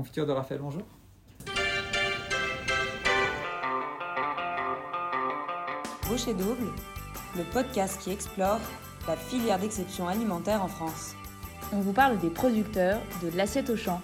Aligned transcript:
Confiture 0.00 0.24
de 0.24 0.32
Raphaël, 0.32 0.62
bonjour. 0.62 0.80
Rocher 6.08 6.32
Double, 6.32 6.72
le 7.36 7.42
podcast 7.52 8.00
qui 8.00 8.10
explore 8.10 8.60
la 9.06 9.14
filière 9.14 9.58
d'exception 9.58 10.08
alimentaire 10.08 10.64
en 10.64 10.68
France. 10.68 11.14
On 11.74 11.80
vous 11.80 11.92
parle 11.92 12.18
des 12.18 12.30
producteurs 12.30 12.98
de 13.22 13.28
l'assiette 13.36 13.68
au 13.68 13.76
champ. 13.76 14.00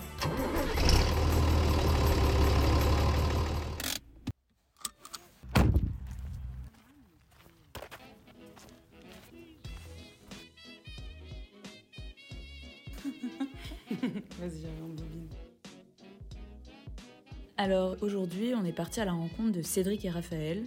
On 18.66 18.68
est 18.68 18.72
parti 18.72 19.00
à 19.00 19.04
la 19.04 19.12
rencontre 19.12 19.52
de 19.52 19.62
Cédric 19.62 20.04
et 20.06 20.10
Raphaël. 20.10 20.64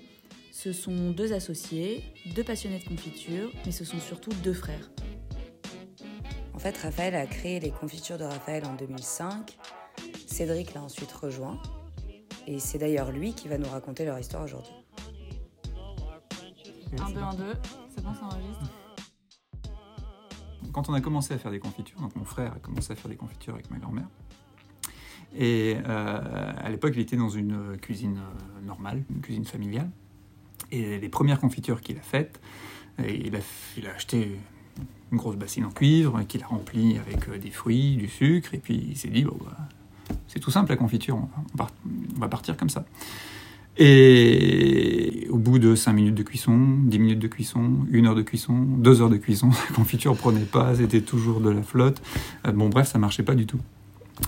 Ce 0.54 0.72
sont 0.72 1.12
deux 1.12 1.34
associés, 1.34 2.02
deux 2.34 2.46
passionnés 2.46 2.80
de 2.80 2.88
confiture, 2.88 3.52
mais 3.66 3.74
ce 3.74 3.84
sont 3.84 4.00
surtout 4.00 4.32
deux 4.42 4.54
frères. 4.54 4.90
En 6.54 6.60
fait, 6.60 6.78
Raphaël 6.78 7.14
a 7.14 7.26
créé 7.26 7.60
les 7.60 7.72
confitures 7.72 8.18
de 8.18 8.24
Raphaël 8.24 8.64
en 8.66 8.76
2005. 8.76 9.58
Cédric 10.28 10.74
l'a 10.74 10.82
ensuite 10.82 11.12
rejoint. 11.12 11.62
Et 12.48 12.60
c'est 12.60 12.78
d'ailleurs 12.78 13.12
lui 13.12 13.34
qui 13.34 13.50
va 13.50 13.58
nous 13.58 13.68
raconter 13.68 14.06
leur 14.06 14.18
histoire 14.18 14.46
aujourd'hui. 14.46 14.72
1, 16.98 17.10
2, 17.12 17.20
1, 17.20 17.34
2, 17.34 17.44
c'est 17.94 18.04
bon, 18.04 18.14
ça 18.14 18.26
enregistre 18.28 18.72
Quand 20.72 20.88
on 20.88 20.94
a 20.94 21.02
commencé 21.02 21.34
à 21.34 21.38
faire 21.38 21.52
des 21.52 21.60
confitures, 21.60 22.00
donc 22.00 22.16
mon 22.16 22.24
frère 22.24 22.54
a 22.54 22.60
commencé 22.60 22.94
à 22.94 22.96
faire 22.96 23.10
des 23.10 23.18
confitures 23.18 23.56
avec 23.56 23.70
ma 23.70 23.78
grand-mère. 23.78 24.08
Et 25.38 25.76
euh, 25.88 26.20
à 26.58 26.70
l'époque, 26.70 26.94
il 26.96 27.02
était 27.02 27.18
dans 27.18 27.30
une 27.30 27.78
cuisine 27.82 28.18
euh, 28.18 28.66
normale, 28.66 29.04
une 29.14 29.22
cuisine 29.22 29.46
familiale. 29.46 29.90
Et 30.72 31.00
les 31.00 31.10
premières 31.10 31.40
confitures 31.40 31.82
qu'il 31.82 31.98
a 31.98 32.02
faites, 32.02 32.40
il, 33.08 33.36
a, 33.36 33.90
acheté 33.96 34.40
une 35.12 35.18
grosse 35.18 35.36
bassine 35.36 35.66
en 35.66 35.72
cuivre 35.72 36.22
qu'il 36.24 36.44
a 36.44 36.48
remplie 36.48 36.98
avec 36.98 37.28
euh, 37.30 37.38
des 37.38 37.50
fruits, 37.50 37.96
du 37.96 38.08
sucre, 38.08 38.54
et 38.54 38.58
puis 38.58 38.88
il 38.90 38.98
s'est 38.98 39.10
dit, 39.10 39.24
bon, 39.24 39.38
bah, 39.44 39.58
c'est 40.28 40.40
tout 40.40 40.52
simple 40.52 40.70
la 40.70 40.78
confiture, 40.78 41.18
on 41.18 41.58
va, 42.20 42.28
partir 42.28 42.58
comme 42.58 42.70
ça. 42.70 42.86
Et 43.78 45.28
au 45.30 45.38
bout 45.38 45.58
de 45.58 45.74
5 45.74 45.94
minutes 45.94 46.16
de 46.16 46.24
cuisson, 46.24 46.58
10 46.84 47.00
minutes 47.00 47.20
de 47.20 47.28
cuisson, 47.28 47.88
1 47.94 48.06
heure 48.06 48.16
de 48.16 48.22
cuisson, 48.22 48.54
2 48.54 49.02
heures 49.02 49.10
de 49.10 49.18
cuisson, 49.18 49.50
la 49.70 49.76
confiture 49.76 50.16
prenait 50.16 50.42
pas, 50.42 50.76
c'était 50.76 51.02
toujours 51.02 51.40
de 51.40 51.50
la 51.50 51.64
flotte. 51.64 52.02
Euh, 52.46 52.52
Bon 52.52 52.70
bref, 52.70 52.90
ça 52.90 53.00
marchait 53.00 53.24
pas 53.24 53.36
du 53.36 53.46
tout. 53.46 53.60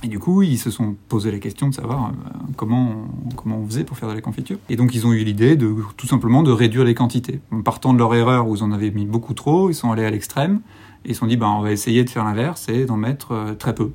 Et 0.04 0.08
du 0.08 0.20
coup, 0.20 0.42
ils 0.42 0.58
se 0.58 0.72
sont 0.72 0.96
posé 1.10 1.32
la 1.32 1.40
question 1.40 1.70
de 1.70 1.74
savoir 1.74 2.08
euh, 2.08 2.30
comment, 2.56 3.06
on, 3.30 3.36
comment 3.36 3.58
on 3.58 3.66
faisait 3.68 3.84
pour 3.84 3.98
faire 3.98 4.10
de 4.10 4.14
la 4.14 4.22
confiture. 4.22 4.58
Et 4.70 4.76
donc, 4.76 4.96
ils 4.96 5.06
ont 5.06 5.14
eu 5.14 5.24
l'idée 5.24 5.56
de 5.56 5.76
tout 5.98 6.08
simplement 6.08 6.44
de 6.44 6.52
réduire 6.52 6.84
les 6.84 6.96
quantités. 6.96 7.40
Partant 7.64 7.94
de 7.94 8.00
leur 8.00 8.14
erreur 8.16 8.48
où 8.48 8.56
ils 8.56 8.64
en 8.64 8.72
avaient 8.72 8.92
mis 8.92 9.06
beaucoup 9.06 9.34
trop, 9.34 9.70
ils 9.70 9.76
sont 9.76 9.92
allés 9.92 10.06
à 10.06 10.10
l'extrême 10.10 10.62
et 11.06 11.10
ils 11.10 11.14
se 11.14 11.20
sont 11.20 11.28
dit, 11.28 11.38
bah, 11.38 11.50
on 11.50 11.62
va 11.62 11.72
essayer 11.72 12.04
de 12.04 12.10
faire 12.10 12.24
l'inverse 12.24 12.68
et 12.70 12.86
d'en 12.86 12.98
mettre 12.98 13.32
euh, 13.32 13.54
très 13.54 13.76
peu. 13.76 13.92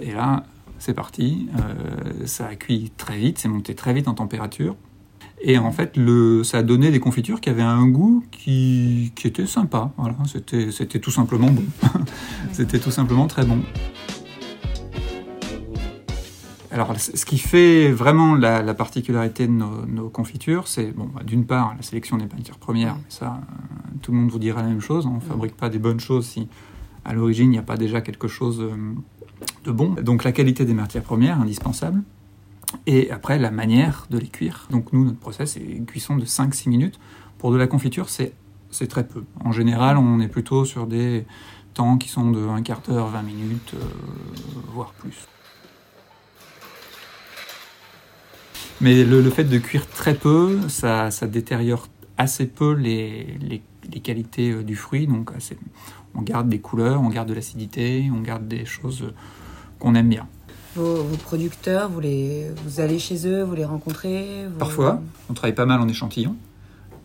Et 0.00 0.12
là, 0.12 0.44
c'est 0.78 0.94
parti. 0.94 1.48
Euh, 1.58 2.26
ça 2.26 2.46
a 2.46 2.54
cuit 2.54 2.92
très 2.96 3.18
vite, 3.18 3.38
c'est 3.38 3.48
monté 3.48 3.74
très 3.74 3.92
vite 3.92 4.08
en 4.08 4.14
température. 4.14 4.74
Et 5.42 5.56
en 5.56 5.72
fait, 5.72 5.98
ça 6.44 6.58
a 6.58 6.62
donné 6.62 6.90
des 6.90 7.00
confitures 7.00 7.40
qui 7.40 7.48
avaient 7.48 7.62
un 7.62 7.86
goût 7.86 8.22
qui, 8.30 9.10
était 9.24 9.46
sympa. 9.46 9.90
Voilà, 9.96 10.16
c'était 10.26 10.98
tout 10.98 11.10
simplement 11.10 11.48
bon. 11.48 11.64
c'était 12.52 12.78
tout 12.78 12.90
simplement 12.90 13.26
très 13.26 13.46
bon. 13.46 13.60
Alors, 16.80 16.98
ce 16.98 17.26
qui 17.26 17.36
fait 17.36 17.92
vraiment 17.92 18.34
la, 18.36 18.62
la 18.62 18.72
particularité 18.72 19.46
de 19.46 19.52
nos, 19.52 19.84
nos 19.84 20.08
confitures, 20.08 20.66
c'est, 20.66 20.92
bon, 20.92 21.10
bah, 21.14 21.20
d'une 21.22 21.44
part, 21.44 21.74
la 21.76 21.82
sélection 21.82 22.16
des 22.16 22.24
matières 22.24 22.56
premières, 22.56 22.94
mais 22.94 23.10
ça, 23.10 23.38
euh, 23.38 23.96
tout 24.00 24.12
le 24.12 24.16
monde 24.16 24.30
vous 24.30 24.38
dira 24.38 24.62
la 24.62 24.68
même 24.68 24.80
chose. 24.80 25.04
On 25.04 25.16
ne 25.16 25.20
fabrique 25.20 25.54
pas 25.58 25.68
des 25.68 25.78
bonnes 25.78 26.00
choses 26.00 26.26
si, 26.26 26.48
à 27.04 27.12
l'origine, 27.12 27.48
il 27.48 27.50
n'y 27.50 27.58
a 27.58 27.62
pas 27.62 27.76
déjà 27.76 28.00
quelque 28.00 28.28
chose 28.28 28.62
euh, 28.62 28.94
de 29.64 29.72
bon. 29.72 29.90
Donc, 29.90 30.24
la 30.24 30.32
qualité 30.32 30.64
des 30.64 30.72
matières 30.72 31.02
premières, 31.02 31.38
indispensable. 31.38 32.02
Et 32.86 33.10
après, 33.10 33.38
la 33.38 33.50
manière 33.50 34.06
de 34.08 34.16
les 34.16 34.28
cuire. 34.28 34.66
Donc, 34.70 34.94
nous, 34.94 35.04
notre 35.04 35.18
process, 35.18 35.52
c'est 35.52 35.60
une 35.60 35.84
cuisson 35.84 36.16
de 36.16 36.24
5-6 36.24 36.70
minutes. 36.70 36.98
Pour 37.36 37.52
de 37.52 37.58
la 37.58 37.66
confiture, 37.66 38.08
c'est 38.08 38.32
c'est 38.70 38.86
très 38.86 39.06
peu. 39.06 39.24
En 39.44 39.52
général, 39.52 39.98
on 39.98 40.18
est 40.20 40.28
plutôt 40.28 40.64
sur 40.64 40.86
des 40.86 41.26
temps 41.74 41.98
qui 41.98 42.08
sont 42.08 42.30
de 42.30 42.40
un 42.48 42.62
quart 42.62 42.80
d'heure, 42.80 43.08
20 43.08 43.22
minutes, 43.22 43.74
euh, 43.74 43.78
voire 44.72 44.92
plus. 44.92 45.26
Mais 48.80 49.04
le, 49.04 49.20
le 49.20 49.30
fait 49.30 49.44
de 49.44 49.58
cuire 49.58 49.86
très 49.86 50.14
peu, 50.14 50.58
ça, 50.68 51.10
ça 51.10 51.26
détériore 51.26 51.88
assez 52.16 52.46
peu 52.46 52.72
les, 52.72 53.26
les, 53.40 53.62
les 53.92 54.00
qualités 54.00 54.50
euh, 54.52 54.62
du 54.62 54.76
fruit. 54.76 55.06
Donc, 55.06 55.32
assez- 55.36 55.58
on 56.14 56.22
garde 56.22 56.48
des 56.48 56.58
couleurs, 56.60 57.00
on 57.02 57.08
garde 57.08 57.28
de 57.28 57.34
l'acidité, 57.34 58.10
on 58.14 58.20
garde 58.20 58.48
des 58.48 58.64
choses 58.64 59.12
qu'on 59.78 59.94
aime 59.94 60.08
bien. 60.08 60.26
Vos, 60.76 60.96
vos 61.02 61.16
producteurs, 61.16 61.88
vous, 61.90 62.00
les, 62.00 62.46
vous 62.64 62.80
allez 62.80 62.98
chez 62.98 63.26
eux, 63.26 63.42
vous 63.42 63.54
les 63.54 63.64
rencontrez 63.64 64.46
vous- 64.50 64.58
Parfois, 64.58 65.02
on 65.28 65.34
travaille 65.34 65.54
pas 65.54 65.66
mal 65.66 65.80
en 65.80 65.88
échantillon. 65.88 66.36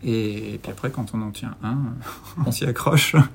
Et 0.08 0.60
puis 0.62 0.70
après, 0.70 0.90
quand 0.90 1.06
on 1.14 1.22
en 1.22 1.32
tient 1.32 1.56
un, 1.64 1.78
on 2.46 2.52
s'y 2.52 2.64
accroche. 2.64 3.16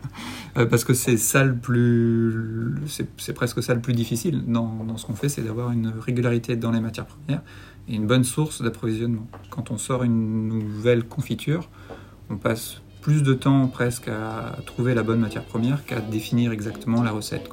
Euh, 0.57 0.65
Parce 0.65 0.83
que 0.83 0.93
c'est 0.93 1.15
ça 1.15 1.45
le 1.45 1.55
plus. 1.55 2.75
C'est 3.17 3.31
presque 3.31 3.63
ça 3.63 3.73
le 3.73 3.79
plus 3.79 3.93
difficile 3.93 4.43
dans, 4.45 4.97
ce 4.97 5.05
qu'on 5.05 5.13
fait, 5.13 5.29
c'est 5.29 5.43
d'avoir 5.43 5.71
une 5.71 5.87
régularité 5.87 6.57
dans 6.57 6.71
les 6.71 6.81
matières 6.81 7.05
premières 7.05 7.41
et 7.87 7.95
une 7.95 8.05
bonne 8.05 8.25
source 8.25 8.61
d'approvisionnement. 8.61 9.25
Quand 9.49 9.71
on 9.71 9.77
sort 9.77 10.03
une 10.03 10.49
nouvelle 10.49 11.05
confiture, 11.05 11.69
on 12.29 12.35
passe 12.35 12.81
plus 12.99 13.23
de 13.23 13.33
temps 13.33 13.65
presque 13.67 14.09
à 14.09 14.57
trouver 14.65 14.93
la 14.93 15.03
bonne 15.03 15.21
matière 15.21 15.45
première 15.45 15.85
qu'à 15.85 16.01
définir 16.01 16.51
exactement 16.51 17.01
la 17.01 17.11
recette. 17.11 17.47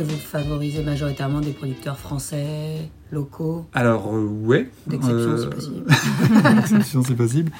Et 0.00 0.02
vous 0.02 0.16
favorisez 0.16 0.82
majoritairement 0.82 1.40
des 1.42 1.50
producteurs 1.52 1.98
français, 1.98 2.90
locaux 3.12 3.66
Alors, 3.74 4.14
euh, 4.14 4.24
ouais. 4.24 4.70
D'exception, 4.86 5.36
si 5.36 5.44
Euh, 5.44 5.50
possible. 5.50 5.84
D'exception, 6.56 7.02
si 7.04 7.14
possible. 7.14 7.52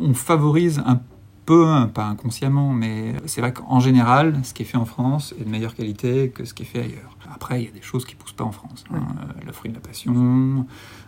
On 0.00 0.12
favorise 0.12 0.82
un 0.84 1.00
peu, 1.46 1.66
pas 1.94 2.06
inconsciemment, 2.06 2.72
mais 2.72 3.14
c'est 3.26 3.40
vrai 3.42 3.52
qu'en 3.52 3.78
général, 3.78 4.40
ce 4.42 4.52
qui 4.54 4.62
est 4.62 4.66
fait 4.66 4.76
en 4.78 4.86
France 4.86 5.34
est 5.40 5.44
de 5.44 5.48
meilleure 5.48 5.76
qualité 5.76 6.30
que 6.30 6.44
ce 6.44 6.52
qui 6.52 6.64
est 6.64 6.66
fait 6.66 6.80
ailleurs. 6.80 7.16
Après, 7.32 7.62
il 7.62 7.66
y 7.66 7.68
a 7.68 7.72
des 7.72 7.82
choses 7.82 8.04
qui 8.04 8.16
poussent 8.16 8.32
pas 8.32 8.44
en 8.44 8.50
France. 8.52 8.82
hein. 8.92 8.96
Euh, 9.20 9.46
Le 9.46 9.52
fruit 9.52 9.70
de 9.70 9.76
la 9.76 9.80
passion, 9.80 10.12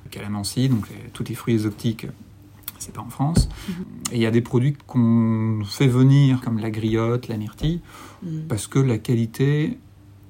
le 0.05 0.11
calamansi, 0.11 0.69
donc 0.69 0.89
les- 0.91 1.11
tous 1.11 1.25
les 1.29 1.35
fruits 1.35 1.55
exotiques, 1.55 2.07
c'est 2.79 2.93
pas 2.95 3.01
en 3.01 3.09
France. 3.09 3.49
Et 4.13 4.17
il 4.17 4.21
y 4.21 4.27
a 4.27 4.31
des 4.31 4.43
produits 4.43 4.77
qu'on 4.87 5.63
fait 5.65 5.89
venir, 5.89 6.41
comme 6.43 6.59
la 6.59 6.71
griotte, 6.71 7.27
la 7.27 7.39
myrtille, 7.39 7.81
Mm. 8.23 8.41
parce 8.49 8.67
que 8.69 8.79
la 8.79 8.99
qualité, 8.99 9.79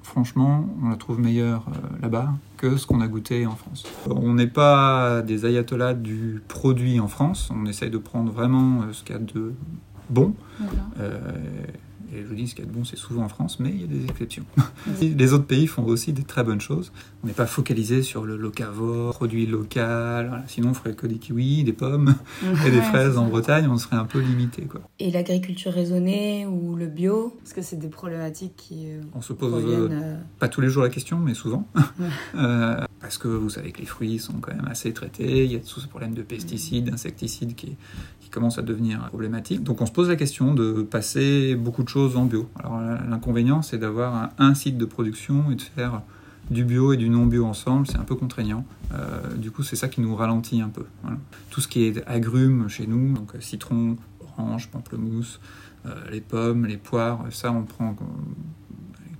franchement, 0.07 0.65
on 0.81 0.89
la 0.89 0.95
trouve 0.95 1.19
meilleure 1.19 1.65
euh, 1.67 2.01
là-bas 2.01 2.33
que 2.55 2.77
ce 2.77 2.87
qu'on 2.87 3.01
a 3.01 3.07
goûté 3.07 3.45
en 3.45 3.55
France. 3.55 3.83
On 4.09 4.33
n'est 4.33 4.47
pas 4.47 5.21
des 5.21 5.45
ayatollahs 5.45 5.93
du 5.93 6.41
produit 6.47 6.99
en 6.99 7.07
France, 7.07 7.51
on 7.53 7.65
essaye 7.65 7.91
de 7.91 7.97
prendre 7.97 8.31
vraiment 8.31 8.81
euh, 8.81 8.93
ce 8.93 9.03
qu'il 9.03 9.15
y 9.15 9.19
a 9.19 9.21
de 9.21 9.53
bon. 10.09 10.33
Euh, 10.99 11.19
et 12.13 12.21
je 12.21 12.27
vous 12.27 12.35
dis, 12.35 12.47
ce 12.47 12.55
qu'il 12.55 12.63
y 12.65 12.67
a 12.67 12.71
de 12.71 12.75
bon, 12.75 12.83
c'est 12.85 12.95
souvent 12.97 13.23
en 13.23 13.29
France, 13.29 13.59
mais 13.59 13.69
il 13.69 13.81
y 13.81 13.83
a 13.83 13.87
des 13.87 14.05
exceptions. 14.05 14.45
Les 15.01 15.33
autres 15.33 15.45
pays 15.45 15.67
font 15.67 15.83
aussi 15.85 16.13
des 16.13 16.23
très 16.23 16.43
bonnes 16.43 16.61
choses. 16.61 16.91
On 17.23 17.27
n'est 17.27 17.33
pas 17.33 17.45
focalisé 17.47 18.01
sur 18.01 18.23
le 18.25 18.37
locavore, 18.37 19.13
produit 19.15 19.45
local. 19.45 20.27
voilà. 20.29 20.43
Sinon, 20.47 20.69
on 20.69 20.73
ferait 20.73 20.93
que 20.93 21.05
des 21.07 21.17
kiwis, 21.17 21.63
des 21.63 21.73
pommes 21.73 22.15
et 22.65 22.71
des 22.71 22.77
Ouais, 22.77 22.83
fraises 22.83 23.17
en. 23.17 23.27
Bretagne, 23.27 23.67
on 23.69 23.77
serait 23.77 23.97
un 23.97 24.05
peu 24.05 24.19
limité. 24.19 24.63
Quoi. 24.63 24.81
Et 24.99 25.11
l'agriculture 25.11 25.73
raisonnée 25.73 26.45
ou 26.45 26.75
le 26.75 26.87
bio 26.87 27.35
Parce 27.39 27.53
que 27.53 27.61
c'est 27.61 27.75
des 27.77 27.89
problématiques 27.89 28.53
qui 28.55 28.85
euh, 28.89 29.01
On 29.13 29.21
se 29.21 29.33
pose 29.33 29.63
euh, 29.65 29.89
euh, 29.91 30.15
pas 30.39 30.47
tous 30.47 30.61
les 30.61 30.69
jours 30.69 30.83
la 30.83 30.89
question, 30.89 31.17
mais 31.19 31.33
souvent. 31.33 31.67
Euh, 32.35 32.81
parce 32.99 33.17
que 33.17 33.27
vous 33.27 33.49
savez 33.49 33.71
que 33.71 33.79
les 33.79 33.85
fruits 33.85 34.19
sont 34.19 34.33
quand 34.33 34.53
même 34.53 34.67
assez 34.67 34.91
traités, 34.93 35.45
il 35.45 35.51
y 35.51 35.55
a 35.55 35.59
tout 35.59 35.79
ce 35.79 35.87
problème 35.87 36.13
de 36.13 36.23
pesticides, 36.23 36.89
d'insecticides 36.89 37.55
qui, 37.55 37.75
qui 38.19 38.29
commence 38.29 38.57
à 38.57 38.61
devenir 38.61 39.07
problématique. 39.09 39.63
Donc 39.63 39.81
on 39.81 39.85
se 39.85 39.91
pose 39.91 40.09
la 40.09 40.15
question 40.15 40.53
de 40.53 40.81
passer 40.81 41.55
beaucoup 41.55 41.83
de 41.83 41.89
choses 41.89 42.17
en 42.17 42.25
bio. 42.25 42.49
Alors 42.59 42.79
l'inconvénient, 43.09 43.61
c'est 43.61 43.77
d'avoir 43.77 44.15
un, 44.15 44.29
un 44.39 44.53
site 44.53 44.77
de 44.77 44.85
production 44.85 45.51
et 45.51 45.55
de 45.55 45.61
faire 45.61 46.01
du 46.49 46.63
bio 46.63 46.93
et 46.93 46.97
du 46.97 47.09
non 47.09 47.25
bio 47.25 47.45
ensemble, 47.45 47.87
c'est 47.87 47.97
un 47.97 48.03
peu 48.03 48.15
contraignant. 48.15 48.65
Euh, 48.93 49.35
du 49.35 49.51
coup, 49.51 49.63
c'est 49.63 49.75
ça 49.75 49.87
qui 49.87 50.01
nous 50.01 50.15
ralentit 50.15 50.61
un 50.61 50.69
peu. 50.69 50.85
Voilà. 51.01 51.17
Tout 51.49 51.61
ce 51.61 51.67
qui 51.67 51.83
est 51.83 52.03
agrumes 52.07 52.69
chez 52.69 52.87
nous, 52.87 53.13
donc 53.13 53.35
euh, 53.35 53.41
citron, 53.41 53.97
orange, 54.21 54.69
pamplemousse, 54.69 55.39
euh, 55.85 55.93
les 56.11 56.21
pommes, 56.21 56.65
les 56.65 56.77
poires, 56.77 57.25
ça 57.31 57.51
on 57.51 57.63
prend 57.63 57.95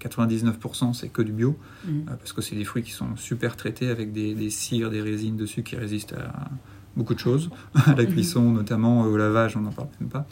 99% 0.02 0.94
c'est 0.94 1.10
que 1.10 1.22
du 1.22 1.32
bio, 1.32 1.58
mm. 1.86 1.90
euh, 1.90 2.16
parce 2.18 2.34
que 2.34 2.42
c'est 2.42 2.56
des 2.56 2.64
fruits 2.64 2.84
qui 2.84 2.92
sont 2.92 3.16
super 3.16 3.56
traités 3.56 3.90
avec 3.90 4.12
des, 4.12 4.34
des 4.34 4.50
cires, 4.50 4.90
des 4.90 5.02
résines 5.02 5.38
dessus 5.38 5.64
qui 5.64 5.76
résistent 5.76 6.14
à 6.14 6.50
beaucoup 6.96 7.14
de 7.14 7.20
choses, 7.20 7.50
à 7.74 7.94
la 7.96 8.06
cuisson 8.06 8.52
notamment, 8.52 9.06
euh, 9.06 9.10
au 9.10 9.18
lavage, 9.18 9.56
on 9.56 9.62
n'en 9.62 9.72
parle 9.72 9.90
même 10.00 10.10
pas. 10.10 10.26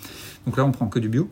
Donc 0.45 0.57
là, 0.57 0.65
on 0.65 0.71
prend 0.71 0.87
que 0.87 0.99
du 0.99 1.09
bio. 1.09 1.29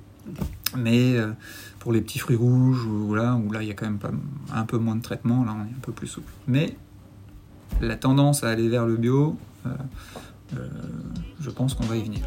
Mais 0.78 1.18
euh, 1.18 1.32
pour 1.80 1.92
les 1.92 2.02
petits 2.02 2.20
fruits 2.20 2.38
rouges, 2.38 2.86
où 2.86 3.14
là, 3.14 3.36
où 3.36 3.52
là 3.52 3.62
il 3.62 3.68
y 3.68 3.72
a 3.72 3.74
quand 3.74 3.86
même 3.86 4.00
pas, 4.00 4.12
un 4.54 4.66
peu 4.66 4.78
moins 4.78 4.96
de 4.96 5.02
traitement, 5.02 5.44
là 5.44 5.54
on 5.58 5.62
est 5.66 5.76
un 5.76 5.82
peu 5.82 5.92
plus 5.92 6.08
souple. 6.08 6.32
Mais 6.48 6.78
la 7.82 7.98
tendance 7.98 8.44
à 8.44 8.50
aller 8.50 8.70
vers 8.70 8.86
le 8.86 8.96
bio, 8.96 9.38
euh, 9.66 10.68
je 11.40 11.50
pense 11.50 11.74
qu'on 11.74 11.84
va 11.84 11.98
y 11.98 12.04
venir. 12.04 12.22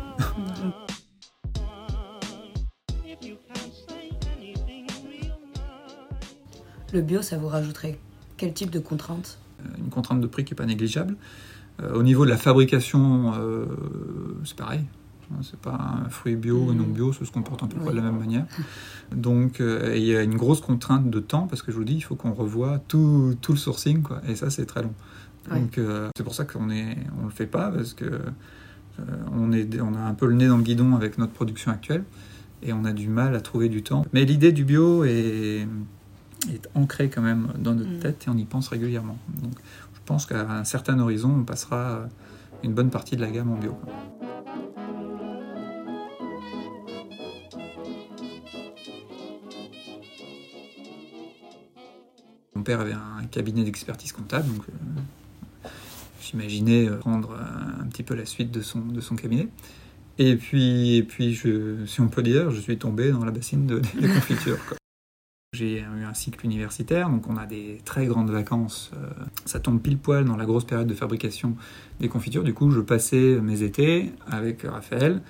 Le 6.97 7.03
bio, 7.03 7.21
ça 7.21 7.37
vous 7.37 7.49
rajouterait 7.49 7.99
quel 8.39 8.55
type 8.55 8.71
de 8.71 8.79
contrainte 8.79 9.39
Une 9.77 9.91
contrainte 9.91 10.23
de 10.23 10.27
prix 10.27 10.47
qui 10.47 10.55
n'est 10.55 10.57
pas 10.57 10.65
négligeable. 10.65 11.15
Euh, 11.83 11.93
au 11.93 12.03
niveau 12.03 12.25
de 12.25 12.31
la 12.31 12.39
fabrication, 12.39 13.35
euh, 13.35 13.67
c'est 14.47 14.57
pareil. 14.57 14.81
C'est 15.43 15.61
pas 15.61 15.79
un 16.07 16.09
fruit 16.09 16.37
bio 16.37 16.57
ou 16.57 16.73
non 16.73 16.85
bio, 16.85 17.13
ça 17.13 17.27
se 17.27 17.31
comporte 17.31 17.63
un 17.63 17.67
peu 17.67 17.79
près 17.79 17.91
de 17.91 17.97
la 17.97 18.03
même 18.03 18.19
manière. 18.19 18.47
Donc, 19.15 19.61
euh, 19.61 19.93
il 19.95 20.05
y 20.05 20.17
a 20.17 20.23
une 20.23 20.37
grosse 20.39 20.63
contrainte 20.63 21.11
de 21.11 21.21
temps 21.21 21.47
parce 21.47 21.61
que 21.61 21.71
je 21.71 21.77
vous 21.77 21.85
dis, 21.85 21.97
il 21.97 22.01
faut 22.01 22.15
qu'on 22.15 22.33
revoie 22.33 22.79
tout, 22.89 23.37
tout, 23.43 23.53
le 23.53 23.59
sourcing, 23.59 24.01
quoi. 24.01 24.23
Et 24.27 24.35
ça, 24.35 24.49
c'est 24.49 24.65
très 24.65 24.83
long. 24.83 24.95
Donc, 25.51 25.79
c'est 26.17 26.25
pour 26.25 26.35
ça 26.35 26.47
qu'on 26.47 26.71
est, 26.71 26.97
on 27.21 27.27
le 27.27 27.31
fait 27.31 27.47
pas 27.47 27.71
parce 27.71 27.93
que 27.93 28.23
on, 29.35 29.53
est, 29.53 29.79
on 29.83 29.95
a 29.95 30.01
un 30.01 30.15
peu 30.15 30.25
le 30.25 30.35
nez 30.35 30.49
dans 30.49 30.57
le 30.57 30.63
guidon 30.63 30.97
avec 30.97 31.19
notre 31.19 31.35
production 31.35 31.71
actuelle 31.71 32.05
et 32.63 32.73
on 32.73 32.87
a 32.87 32.93
du 32.93 33.09
mal 33.09 33.35
à 33.35 33.43
trouver 33.43 33.69
du 33.69 33.83
temps. 33.83 34.07
Mais 34.15 34.25
l'idée 34.25 34.53
du 34.53 34.65
bio 34.65 35.05
est, 35.05 35.69
est 36.55 36.69
ancrée 36.75 37.09
quand 37.09 37.23
même 37.23 37.53
dans 37.59 37.75
notre 37.75 37.91
mm. 37.91 38.01
tête 38.01 38.25
et 38.27 38.31
on 38.31 38.37
y 38.37 38.45
pense 38.45 38.69
régulièrement. 38.69 39.19
Donc, 39.43 39.55
je 39.95 40.01
pense 40.05 40.27
qu'à 40.27 40.49
un 40.51 40.65
certain 40.65 40.99
horizon, 40.99 41.35
on 41.41 41.45
passera 41.45 42.07
une 42.63 42.75
bonne 42.75 42.91
partie 42.91 43.17
de 43.17 43.21
la 43.21 43.31
gamme 43.31 43.53
en 43.53 43.57
bio. 43.57 43.77
Mon 52.55 52.63
père 52.63 52.81
avait 52.81 52.93
un 52.93 53.25
cabinet 53.31 53.65
d'expertise 53.65 54.13
comptable, 54.13 54.49
donc 54.49 54.65
euh, 54.69 55.69
j'imaginais 56.23 56.89
euh, 56.89 56.97
prendre 56.97 57.37
un 57.81 57.87
petit 57.87 58.03
peu 58.03 58.15
la 58.15 58.25
suite 58.25 58.51
de 58.51 58.63
son, 58.63 58.81
de 58.81 59.01
son 59.01 59.15
cabinet. 59.15 59.49
Et 60.19 60.37
puis, 60.37 60.97
et 60.97 61.03
puis 61.03 61.35
je, 61.35 61.85
si 61.87 62.01
on 62.01 62.09
peut 62.09 62.23
dire, 62.23 62.51
je 62.51 62.61
suis 62.61 62.79
tombé 62.79 63.11
dans 63.13 63.25
la 63.25 63.31
bassine 63.31 63.67
de, 63.67 63.81
des 64.01 64.09
confitures. 64.09 64.59
J'ai 65.57 65.79
eu 65.81 66.05
un 66.05 66.13
cycle 66.13 66.45
universitaire, 66.45 67.09
donc 67.09 67.27
on 67.31 67.37
a 67.39 67.47
des 67.47 67.79
très 67.87 68.05
grandes 68.05 68.31
vacances. 68.31 68.91
Euh, 68.95 69.09
ça 69.47 69.59
tombe 69.59 69.81
pile 69.81 69.97
poil 69.97 70.27
dans 70.27 70.37
la 70.37 70.45
grosse 70.45 70.65
période 70.65 70.87
de 70.87 70.93
fabrication 70.93 71.57
des 71.99 72.09
confitures. 72.09 72.45
Du 72.45 72.53
coup, 72.53 72.71
je 72.71 72.81
passais 72.81 73.41
mes 73.41 73.63
étés 73.63 74.13
avec 74.31 74.63
Raphaël 74.63 75.23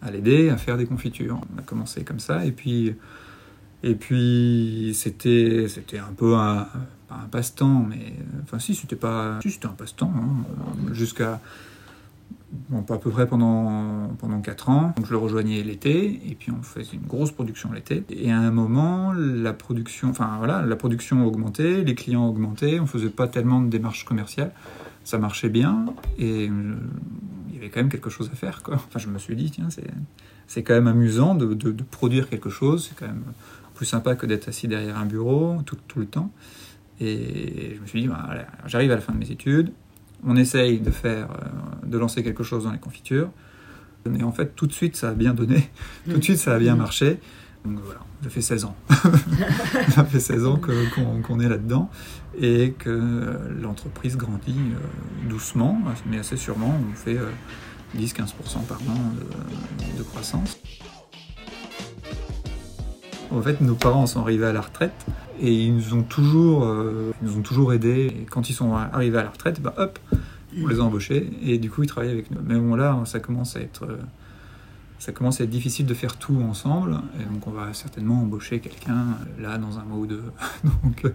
à 0.00 0.10
l'aider 0.10 0.48
à 0.48 0.56
faire 0.56 0.78
des 0.78 0.86
confitures. 0.86 1.38
On 1.54 1.58
a 1.58 1.62
commencé 1.62 2.02
comme 2.02 2.18
ça, 2.18 2.46
et 2.46 2.52
puis 2.52 2.94
et 3.82 3.94
puis 3.94 4.92
c'était 4.94 5.66
c'était 5.68 5.98
un 5.98 6.14
peu 6.16 6.34
un, 6.34 6.66
pas 7.06 7.16
un 7.22 7.28
passe-temps, 7.30 7.86
mais 7.86 8.14
enfin 8.42 8.58
si 8.58 8.74
c'était 8.74 8.96
pas 8.96 9.38
si 9.42 9.50
c'était 9.50 9.66
un 9.66 9.76
passe-temps 9.76 10.12
hein, 10.16 10.92
jusqu'à 10.92 11.40
bon, 12.70 12.84
à 12.88 12.98
peu 12.98 13.10
près 13.10 13.26
pendant, 13.26 14.08
pendant 14.18 14.40
4 14.40 14.68
ans. 14.68 14.92
Donc 14.96 15.06
je 15.06 15.10
le 15.10 15.18
rejoignais 15.18 15.62
l'été, 15.62 16.20
et 16.28 16.34
puis 16.34 16.50
on 16.50 16.62
faisait 16.62 16.94
une 16.94 17.06
grosse 17.06 17.32
production 17.32 17.72
l'été. 17.72 18.04
Et 18.10 18.30
à 18.30 18.38
un 18.38 18.50
moment, 18.50 19.12
la 19.12 19.52
production, 19.52 20.10
enfin 20.10 20.36
voilà, 20.38 20.62
la 20.62 20.76
production 20.76 21.26
augmentait, 21.26 21.84
les 21.84 21.94
clients 21.94 22.26
augmentaient, 22.26 22.80
on 22.80 22.86
faisait 22.86 23.10
pas 23.10 23.28
tellement 23.28 23.60
de 23.60 23.68
démarches 23.68 24.04
commerciales. 24.04 24.52
Ça 25.04 25.18
marchait 25.18 25.50
bien, 25.50 25.86
et 26.18 26.48
euh, 26.48 26.74
il 27.48 27.54
y 27.54 27.58
avait 27.58 27.68
quand 27.68 27.80
même 27.80 27.90
quelque 27.90 28.10
chose 28.10 28.30
à 28.32 28.36
faire. 28.36 28.62
Quoi. 28.62 28.76
Enfin, 28.76 28.98
je 28.98 29.08
me 29.08 29.18
suis 29.18 29.36
dit, 29.36 29.50
tiens, 29.50 29.68
c'est, 29.68 29.90
c'est 30.46 30.62
quand 30.62 30.74
même 30.74 30.86
amusant 30.86 31.34
de, 31.34 31.52
de, 31.52 31.82
produire 31.82 32.28
quelque 32.28 32.48
chose, 32.48 32.88
c'est 32.88 32.98
quand 32.98 33.12
même 33.12 33.24
plus 33.74 33.86
sympa 33.86 34.14
que 34.14 34.24
d'être 34.24 34.48
assis 34.48 34.66
derrière 34.68 34.96
un 34.96 35.04
bureau 35.06 35.60
tout, 35.66 35.76
tout 35.88 35.98
le 35.98 36.06
temps. 36.06 36.30
Et 37.00 37.74
je 37.76 37.80
me 37.80 37.86
suis 37.86 38.02
dit, 38.02 38.08
bah, 38.08 38.28
j'arrive 38.66 38.92
à 38.92 38.94
la 38.94 39.00
fin 39.00 39.12
de 39.12 39.18
mes 39.18 39.30
études, 39.30 39.72
on 40.26 40.36
essaye 40.36 40.80
de 40.80 40.90
faire, 40.90 41.30
euh, 41.32 41.53
de 41.86 41.98
lancer 41.98 42.22
quelque 42.22 42.42
chose 42.42 42.64
dans 42.64 42.72
les 42.72 42.78
confitures. 42.78 43.30
Et 44.18 44.22
en 44.22 44.32
fait, 44.32 44.54
tout 44.54 44.66
de 44.66 44.72
suite, 44.72 44.96
ça 44.96 45.10
a 45.10 45.14
bien 45.14 45.34
donné. 45.34 45.70
tout 46.10 46.18
de 46.18 46.24
suite, 46.24 46.38
ça 46.38 46.54
a 46.54 46.58
bien 46.58 46.76
marché. 46.76 47.18
Donc 47.64 47.78
voilà, 47.82 48.00
ça 48.22 48.28
fait 48.28 48.42
16 48.42 48.64
ans. 48.66 48.76
ça 49.90 50.04
fait 50.04 50.20
16 50.20 50.46
ans 50.46 50.60
qu'on 51.22 51.40
est 51.40 51.48
là-dedans 51.48 51.90
et 52.38 52.74
que 52.78 53.38
l'entreprise 53.60 54.16
grandit 54.16 54.54
euh, 54.58 55.28
doucement, 55.28 55.80
mais 56.06 56.18
assez 56.18 56.36
sûrement. 56.36 56.74
On 56.90 56.94
fait 56.94 57.18
10-15% 57.96 58.20
euh, 58.20 58.58
par 58.68 58.78
an 58.82 59.12
de, 59.96 60.02
croissance. 60.02 60.58
En 63.30 63.40
fait, 63.40 63.60
nos 63.62 63.74
parents 63.74 64.06
sont 64.06 64.20
arrivés 64.20 64.46
à 64.46 64.52
la 64.52 64.60
retraite 64.60 65.06
et 65.40 65.52
ils 65.52 65.74
nous 65.74 65.94
ont 65.94 66.02
toujours, 66.02 66.64
euh, 66.64 67.12
nous 67.22 67.38
ont 67.38 67.42
toujours 67.42 67.72
aidés. 67.72 68.06
Et 68.06 68.26
quand 68.30 68.50
ils 68.50 68.54
sont 68.54 68.74
arrivés 68.74 69.18
à 69.18 69.22
la 69.22 69.30
retraite, 69.30 69.60
bah 69.62 69.74
hop, 69.78 69.98
on 70.62 70.68
les 70.68 70.78
a 70.78 70.82
embauchés 70.82 71.30
et 71.42 71.58
du 71.58 71.70
coup 71.70 71.82
ils 71.82 71.86
travaillent 71.86 72.12
avec 72.12 72.30
nous. 72.30 72.38
Mais 72.44 72.56
bon 72.56 72.74
là, 72.74 73.00
ça 73.04 73.20
commence 73.20 73.56
à 73.56 73.60
être, 73.60 73.84
euh, 73.84 73.96
ça 74.98 75.12
commence 75.12 75.40
à 75.40 75.44
être 75.44 75.50
difficile 75.50 75.86
de 75.86 75.94
faire 75.94 76.16
tout 76.16 76.36
ensemble. 76.40 76.98
Et 77.20 77.24
donc 77.32 77.46
on 77.46 77.50
va 77.50 77.72
certainement 77.72 78.20
embaucher 78.20 78.60
quelqu'un 78.60 78.98
euh, 79.38 79.42
là 79.42 79.58
dans 79.58 79.78
un 79.78 79.84
mois 79.84 79.98
ou 79.98 80.06
deux. 80.06 80.24
donc, 80.64 81.06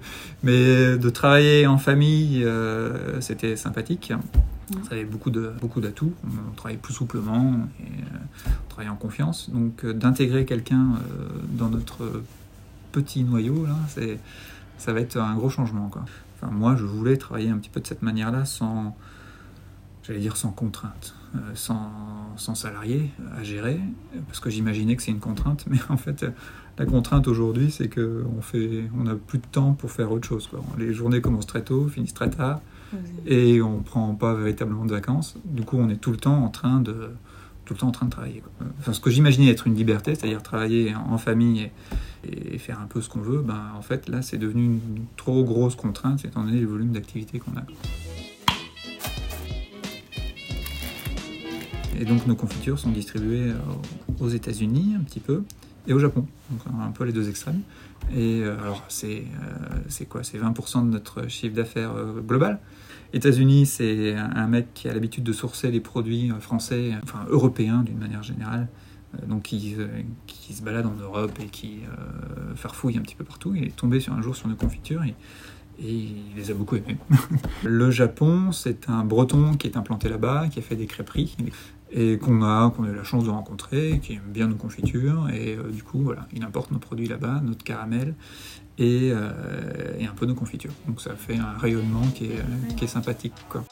mais 0.43 0.97
de 0.97 1.09
travailler 1.09 1.67
en 1.67 1.77
famille, 1.77 2.45
c'était 3.19 3.55
sympathique. 3.55 4.13
Ça 4.87 4.91
avait 4.91 5.05
beaucoup 5.05 5.31
de 5.31 5.51
beaucoup 5.59 5.81
d'atouts. 5.81 6.13
On 6.25 6.55
travaille 6.55 6.77
plus 6.77 6.93
souplement 6.93 7.55
et 7.79 8.03
on 8.45 8.69
travaille 8.69 8.89
en 8.89 8.95
confiance. 8.95 9.49
Donc 9.49 9.85
d'intégrer 9.85 10.45
quelqu'un 10.45 10.99
dans 11.57 11.69
notre 11.69 12.21
petit 12.91 13.23
noyau, 13.23 13.65
là, 13.65 13.75
c'est, 13.87 14.19
ça 14.77 14.93
va 14.93 15.01
être 15.01 15.17
un 15.17 15.35
gros 15.35 15.49
changement. 15.49 15.89
Quoi. 15.89 16.03
Enfin, 16.35 16.51
moi, 16.51 16.75
je 16.75 16.85
voulais 16.85 17.17
travailler 17.17 17.49
un 17.49 17.57
petit 17.57 17.69
peu 17.69 17.79
de 17.79 17.87
cette 17.87 18.01
manière-là, 18.01 18.45
sans, 18.45 18.95
j'allais 20.09 20.21
dire 20.21 20.37
sans 20.37 20.49
contrainte, 20.49 21.13
euh, 21.35 21.39
sans, 21.53 21.91
sans 22.35 22.55
salarié 22.55 23.11
à 23.37 23.43
gérer, 23.43 23.79
parce 24.27 24.39
que 24.39 24.49
j'imaginais 24.49 24.95
que 24.95 25.03
c'est 25.03 25.11
une 25.11 25.19
contrainte, 25.19 25.65
mais 25.69 25.77
en 25.89 25.97
fait, 25.97 26.25
la 26.79 26.85
contrainte 26.85 27.27
aujourd'hui, 27.27 27.69
c'est 27.69 27.89
qu'on 27.89 28.41
fait, 28.41 28.85
on 28.99 29.03
n'a 29.03 29.15
plus 29.15 29.37
de 29.37 29.45
temps 29.45 29.73
pour 29.73 29.91
faire 29.91 30.11
autre 30.11 30.27
chose. 30.27 30.47
Quoi. 30.47 30.61
Les 30.79 30.93
journées 30.93 31.21
commencent 31.21 31.47
très 31.47 31.61
tôt, 31.61 31.87
finissent 31.87 32.15
très 32.15 32.31
tard, 32.31 32.59
et 33.27 33.61
on 33.61 33.83
prend 33.83 34.15
pas 34.15 34.33
véritablement 34.33 34.83
de 34.83 34.91
vacances. 34.91 35.37
Du 35.45 35.61
coup, 35.61 35.77
on 35.77 35.89
est 35.89 35.97
tout 35.97 36.09
le 36.09 36.17
temps 36.17 36.43
en 36.43 36.49
train 36.49 36.81
de 36.81 37.11
tout 37.65 37.75
le 37.75 37.81
temps 37.81 37.89
en 37.89 37.91
train 37.91 38.07
de 38.07 38.11
travailler. 38.11 38.41
Enfin, 38.79 38.93
ce 38.93 38.99
que 38.99 39.11
j'imaginais 39.11 39.51
être 39.51 39.67
une 39.67 39.75
liberté, 39.75 40.15
c'est-à-dire 40.15 40.41
travailler 40.41 40.95
en 40.95 41.19
famille 41.19 41.69
et, 42.23 42.57
faire 42.57 42.79
un 42.79 42.87
peu 42.87 42.99
ce 42.99 43.09
qu'on 43.09 43.19
veut, 43.19 43.43
ben, 43.43 43.61
en 43.77 43.83
fait, 43.83 44.09
là, 44.09 44.23
c'est 44.23 44.39
devenu 44.39 44.65
une 44.65 45.05
trop 45.17 45.43
grosse 45.43 45.75
contrainte 45.75 46.25
étant 46.25 46.43
donné 46.43 46.61
le 46.61 46.65
volume 46.65 46.93
d'activité 46.93 47.37
qu'on 47.37 47.51
a. 47.51 48.08
Et 51.99 52.05
donc, 52.05 52.25
nos 52.25 52.35
confitures 52.35 52.79
sont 52.79 52.91
distribuées 52.91 53.51
euh, 53.51 54.23
aux 54.23 54.29
États-Unis 54.29 54.95
un 54.97 55.03
petit 55.03 55.19
peu 55.19 55.43
et 55.87 55.93
au 55.93 55.99
Japon, 55.99 56.25
donc 56.49 56.61
un 56.81 56.91
peu 56.91 57.03
les 57.03 57.11
deux 57.11 57.29
extrêmes. 57.29 57.61
Et 58.15 58.41
euh, 58.41 58.59
alors, 58.61 58.83
c'est 58.87 59.23
euh, 59.43 60.05
quoi? 60.07 60.23
C'est 60.23 60.37
20% 60.37 60.85
de 60.85 60.91
notre 60.91 61.27
chiffre 61.27 61.55
d'affaires 61.55 61.93
global. 62.25 62.59
États-Unis, 63.11 63.65
c'est 63.65 64.15
un 64.15 64.47
mec 64.47 64.67
qui 64.73 64.87
a 64.87 64.93
l'habitude 64.93 65.23
de 65.23 65.33
sourcer 65.33 65.71
les 65.71 65.79
produits 65.79 66.31
français, 66.39 66.93
enfin 67.03 67.25
européens 67.27 67.81
d'une 67.83 67.97
manière 67.97 68.21
générale, 68.21 68.67
donc 69.27 69.43
qui, 69.43 69.75
qui, 70.27 70.53
se 70.53 70.61
balade 70.61 70.85
en 70.85 70.93
Europe 70.93 71.31
et 71.43 71.47
qui 71.47 71.79
euh, 71.83 72.55
farfouille 72.55 72.97
un 72.97 73.01
petit 73.01 73.15
peu 73.15 73.23
partout. 73.23 73.55
Il 73.55 73.63
est 73.63 73.75
tombé 73.75 73.99
sur 73.99 74.13
un 74.13 74.21
jour 74.21 74.35
sur 74.35 74.47
nos 74.47 74.55
confitures 74.55 75.03
et, 75.03 75.15
et 75.81 75.91
il 75.91 76.35
les 76.35 76.51
a 76.51 76.53
beaucoup 76.53 76.75
aimés. 76.75 76.97
le 77.63 77.89
Japon, 77.89 78.51
c'est 78.51 78.89
un 78.89 79.03
breton 79.03 79.55
qui 79.55 79.67
est 79.67 79.77
implanté 79.77 80.09
là-bas, 80.09 80.47
qui 80.49 80.59
a 80.59 80.61
fait 80.61 80.75
des 80.75 80.85
crêperies 80.85 81.35
et 81.91 82.17
qu'on 82.17 82.43
a, 82.43 82.71
qu'on 82.71 82.83
a 82.83 82.89
eu 82.89 82.95
la 82.95 83.03
chance 83.03 83.23
de 83.23 83.29
rencontrer, 83.29 83.99
qui 84.03 84.13
aime 84.13 84.21
bien 84.27 84.47
nos 84.47 84.55
confitures 84.55 85.27
et 85.29 85.57
du 85.71 85.83
coup 85.83 85.99
voilà, 85.99 86.27
il 86.33 86.43
importe 86.43 86.71
nos 86.71 86.79
produits 86.79 87.07
là-bas, 87.07 87.41
notre 87.43 87.63
caramel 87.63 88.13
euh, 88.79 89.97
et, 89.97 90.05
un 90.05 90.13
peu 90.13 90.25
de 90.25 90.33
confiture. 90.33 90.71
Donc 90.87 91.01
ça 91.01 91.15
fait 91.15 91.35
un 91.35 91.57
rayonnement 91.57 92.07
qui 92.15 92.27
est, 92.27 92.75
qui 92.77 92.85
est 92.85 92.87
sympathique. 92.87 93.33
Quoi. 93.49 93.63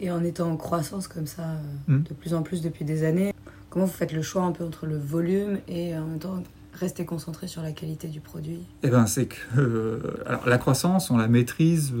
Et 0.00 0.10
en 0.10 0.24
étant 0.24 0.50
en 0.50 0.56
croissance 0.56 1.06
comme 1.06 1.26
ça, 1.26 1.42
euh, 1.42 1.98
hmm. 1.98 2.02
de 2.02 2.14
plus 2.14 2.34
en 2.34 2.42
plus 2.42 2.60
depuis 2.60 2.84
des 2.84 3.04
années, 3.04 3.32
comment 3.70 3.84
vous 3.84 3.92
faites 3.92 4.12
le 4.12 4.22
choix 4.22 4.42
un 4.42 4.50
peu 4.50 4.64
entre 4.64 4.86
le 4.86 4.98
volume 4.98 5.58
et 5.68 5.96
en 5.96 6.06
même 6.06 6.18
temps 6.18 6.42
rester 6.72 7.04
concentré 7.04 7.46
sur 7.46 7.62
la 7.62 7.70
qualité 7.70 8.08
du 8.08 8.20
produit? 8.20 8.64
Eh 8.82 8.88
ben, 8.88 9.06
c'est 9.06 9.26
que 9.26 9.36
euh, 9.58 10.00
alors 10.26 10.48
la 10.48 10.58
croissance, 10.58 11.10
on 11.10 11.18
la 11.18 11.28
maîtrise 11.28 11.94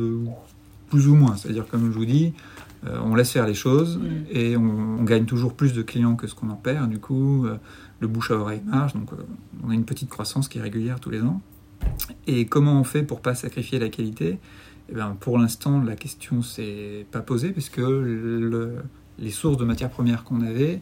plus 0.90 1.06
ou 1.06 1.14
moins. 1.14 1.36
C'est-à-dire, 1.36 1.68
comme 1.68 1.92
je 1.92 1.96
vous 1.96 2.06
dis, 2.06 2.32
on 2.84 3.14
laisse 3.14 3.30
faire 3.30 3.46
les 3.46 3.54
choses 3.54 3.98
hmm. 3.98 4.24
et 4.30 4.56
on, 4.56 5.02
gagne 5.04 5.24
toujours 5.24 5.54
plus 5.54 5.72
de 5.72 5.82
clients 5.82 6.16
que 6.16 6.26
ce 6.26 6.34
qu'on 6.34 6.50
en 6.50 6.56
perd. 6.56 6.90
Du 6.90 6.98
coup, 6.98 7.46
le 8.02 8.08
bouche 8.08 8.32
à 8.32 8.34
oreille 8.34 8.60
marche, 8.66 8.94
donc 8.94 9.12
euh, 9.12 9.16
on 9.64 9.70
a 9.70 9.74
une 9.74 9.84
petite 9.84 10.10
croissance 10.10 10.48
qui 10.48 10.58
est 10.58 10.60
régulière 10.60 11.00
tous 11.00 11.10
les 11.10 11.22
ans. 11.22 11.40
Et 12.26 12.46
comment 12.46 12.78
on 12.78 12.84
fait 12.84 13.04
pour 13.04 13.20
pas 13.20 13.34
sacrifier 13.34 13.78
la 13.78 13.88
qualité? 13.88 14.38
Eh 14.90 14.94
bien, 14.94 15.16
Pour 15.18 15.38
l'instant, 15.38 15.80
la 15.80 15.94
question 15.94 16.42
s'est 16.42 17.06
pas 17.10 17.20
posée, 17.20 17.50
puisque 17.50 17.78
le, 17.78 18.74
les 19.18 19.30
sources 19.30 19.56
de 19.56 19.64
matières 19.64 19.90
premières 19.90 20.24
qu'on 20.24 20.42
avait 20.42 20.80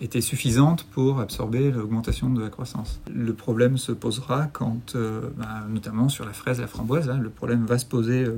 était 0.00 0.20
suffisante 0.20 0.84
pour 0.84 1.20
absorber 1.20 1.70
l'augmentation 1.72 2.30
de 2.30 2.40
la 2.40 2.50
croissance. 2.50 3.00
Le 3.12 3.32
problème 3.32 3.78
se 3.78 3.90
posera 3.90 4.46
quand, 4.46 4.94
euh, 4.94 5.30
bah, 5.36 5.64
notamment 5.68 6.08
sur 6.08 6.24
la 6.24 6.32
fraise, 6.32 6.60
la 6.60 6.68
framboise, 6.68 7.08
hein, 7.08 7.18
le 7.18 7.30
problème 7.30 7.64
va 7.64 7.78
se 7.78 7.86
poser 7.86 8.24
euh, 8.24 8.36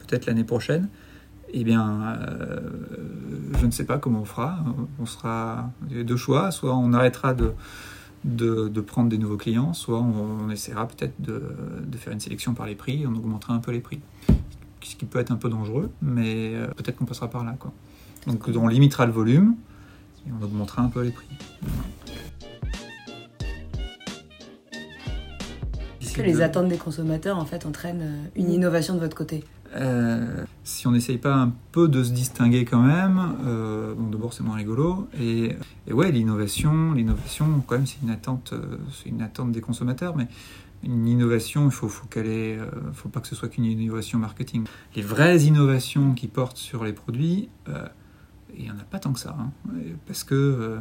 peut-être 0.00 0.26
l'année 0.26 0.44
prochaine. 0.44 0.88
Eh 1.52 1.64
bien, 1.64 2.18
euh, 2.20 2.60
je 3.58 3.66
ne 3.66 3.70
sais 3.70 3.84
pas 3.84 3.98
comment 3.98 4.20
on 4.20 4.24
fera. 4.24 4.58
On 4.98 5.06
sera 5.06 5.70
il 5.90 5.96
y 5.96 6.00
a 6.00 6.04
deux 6.04 6.16
choix. 6.16 6.50
Soit 6.50 6.74
on 6.74 6.92
arrêtera 6.92 7.34
de, 7.34 7.52
de, 8.24 8.68
de 8.68 8.80
prendre 8.80 9.08
des 9.08 9.18
nouveaux 9.18 9.36
clients, 9.36 9.72
soit 9.72 10.00
on, 10.00 10.46
on 10.46 10.50
essaiera 10.50 10.86
peut-être 10.88 11.14
de, 11.20 11.42
de, 11.86 11.96
faire 11.96 12.12
une 12.12 12.20
sélection 12.20 12.54
par 12.54 12.66
les 12.66 12.74
prix, 12.74 13.06
on 13.06 13.14
augmentera 13.14 13.54
un 13.54 13.60
peu 13.60 13.70
les 13.70 13.80
prix. 13.80 14.00
Ce 14.82 14.94
qui 14.96 15.04
peut 15.04 15.18
être 15.18 15.32
un 15.32 15.36
peu 15.36 15.48
dangereux, 15.48 15.90
mais 16.00 16.54
peut-être 16.76 16.96
qu'on 16.96 17.06
passera 17.06 17.28
par 17.28 17.44
là. 17.44 17.56
Quoi. 17.58 17.72
Donc 18.26 18.48
on 18.48 18.66
limitera 18.66 19.06
le 19.06 19.12
volume, 19.12 19.54
et 20.26 20.30
on 20.32 20.44
augmentera 20.44 20.82
un 20.82 20.88
peu 20.88 21.02
les 21.02 21.10
prix. 21.10 21.28
Est-ce 26.00 26.12
que 26.12 26.22
les 26.22 26.40
attentes 26.40 26.68
des 26.68 26.78
consommateurs 26.78 27.38
en 27.38 27.44
fait 27.44 27.66
entraînent 27.66 28.02
euh, 28.02 28.28
une 28.36 28.50
innovation 28.50 28.94
de 28.94 29.00
votre 29.00 29.16
côté? 29.16 29.44
Euh, 29.76 30.44
si 30.64 30.86
on 30.86 30.92
n'essaye 30.92 31.18
pas 31.18 31.34
un 31.34 31.52
peu 31.72 31.88
de 31.88 32.02
se 32.02 32.10
distinguer 32.12 32.64
quand 32.64 32.80
même, 32.80 33.36
euh, 33.44 33.94
bon 33.94 34.08
d'abord 34.08 34.32
c'est 34.32 34.42
moins 34.42 34.56
rigolo 34.56 35.08
et, 35.18 35.54
et 35.86 35.92
ouais 35.92 36.10
l'innovation, 36.10 36.92
l'innovation 36.92 37.62
quand 37.66 37.76
même 37.76 37.86
c'est 37.86 38.00
une 38.02 38.10
attente, 38.10 38.52
euh, 38.52 38.78
c'est 38.92 39.08
une 39.08 39.22
attente 39.22 39.52
des 39.52 39.60
consommateurs, 39.60 40.16
mais 40.16 40.28
une 40.82 41.06
innovation 41.06 41.66
il 41.66 41.72
faut, 41.72 41.88
faut 41.88 42.06
qu'elle 42.06 42.26
ait, 42.26 42.58
euh, 42.58 42.66
faut 42.94 43.08
pas 43.08 43.20
que 43.20 43.28
ce 43.28 43.34
soit 43.34 43.48
qu'une 43.48 43.64
innovation 43.64 44.18
marketing. 44.18 44.64
Les 44.94 45.02
vraies 45.02 45.40
innovations 45.40 46.14
qui 46.14 46.28
portent 46.28 46.58
sur 46.58 46.84
les 46.84 46.92
produits, 46.92 47.48
il 48.56 48.64
n'y 48.64 48.70
en 48.70 48.78
a 48.78 48.84
pas 48.84 48.98
tant 48.98 49.12
que 49.12 49.20
ça, 49.20 49.36
hein, 49.38 49.50
parce 50.06 50.24
que 50.24 50.78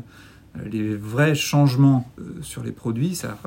les 0.63 0.95
vrais 0.95 1.35
changements 1.35 2.09
sur 2.41 2.63
les 2.63 2.71
produits, 2.71 3.15
ça, 3.15 3.37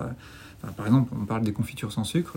par 0.76 0.86
exemple, 0.86 1.12
on 1.20 1.24
parle 1.24 1.42
des 1.42 1.52
confitures 1.52 1.92
sans 1.92 2.04
sucre, 2.04 2.36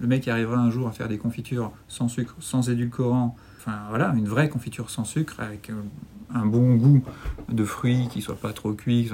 le, 0.00 0.06
mec 0.06 0.28
arrivera 0.28 0.58
un 0.58 0.70
jour 0.70 0.86
à 0.86 0.92
faire 0.92 1.08
des 1.08 1.18
confitures 1.18 1.72
sans 1.88 2.08
sucre, 2.08 2.36
sans 2.38 2.68
édulcorant, 2.68 3.36
enfin 3.58 3.78
voilà, 3.88 4.12
une 4.16 4.28
vraie 4.28 4.48
confiture 4.48 4.90
sans 4.90 5.04
sucre 5.04 5.40
avec 5.40 5.70
euh, 5.70 5.82
un 6.32 6.46
bon 6.46 6.76
goût 6.76 7.02
de 7.48 7.64
fruits 7.64 8.08
qui 8.10 8.20
soit 8.20 8.36
pas 8.36 8.52
trop 8.52 8.72
cuit, 8.72 9.10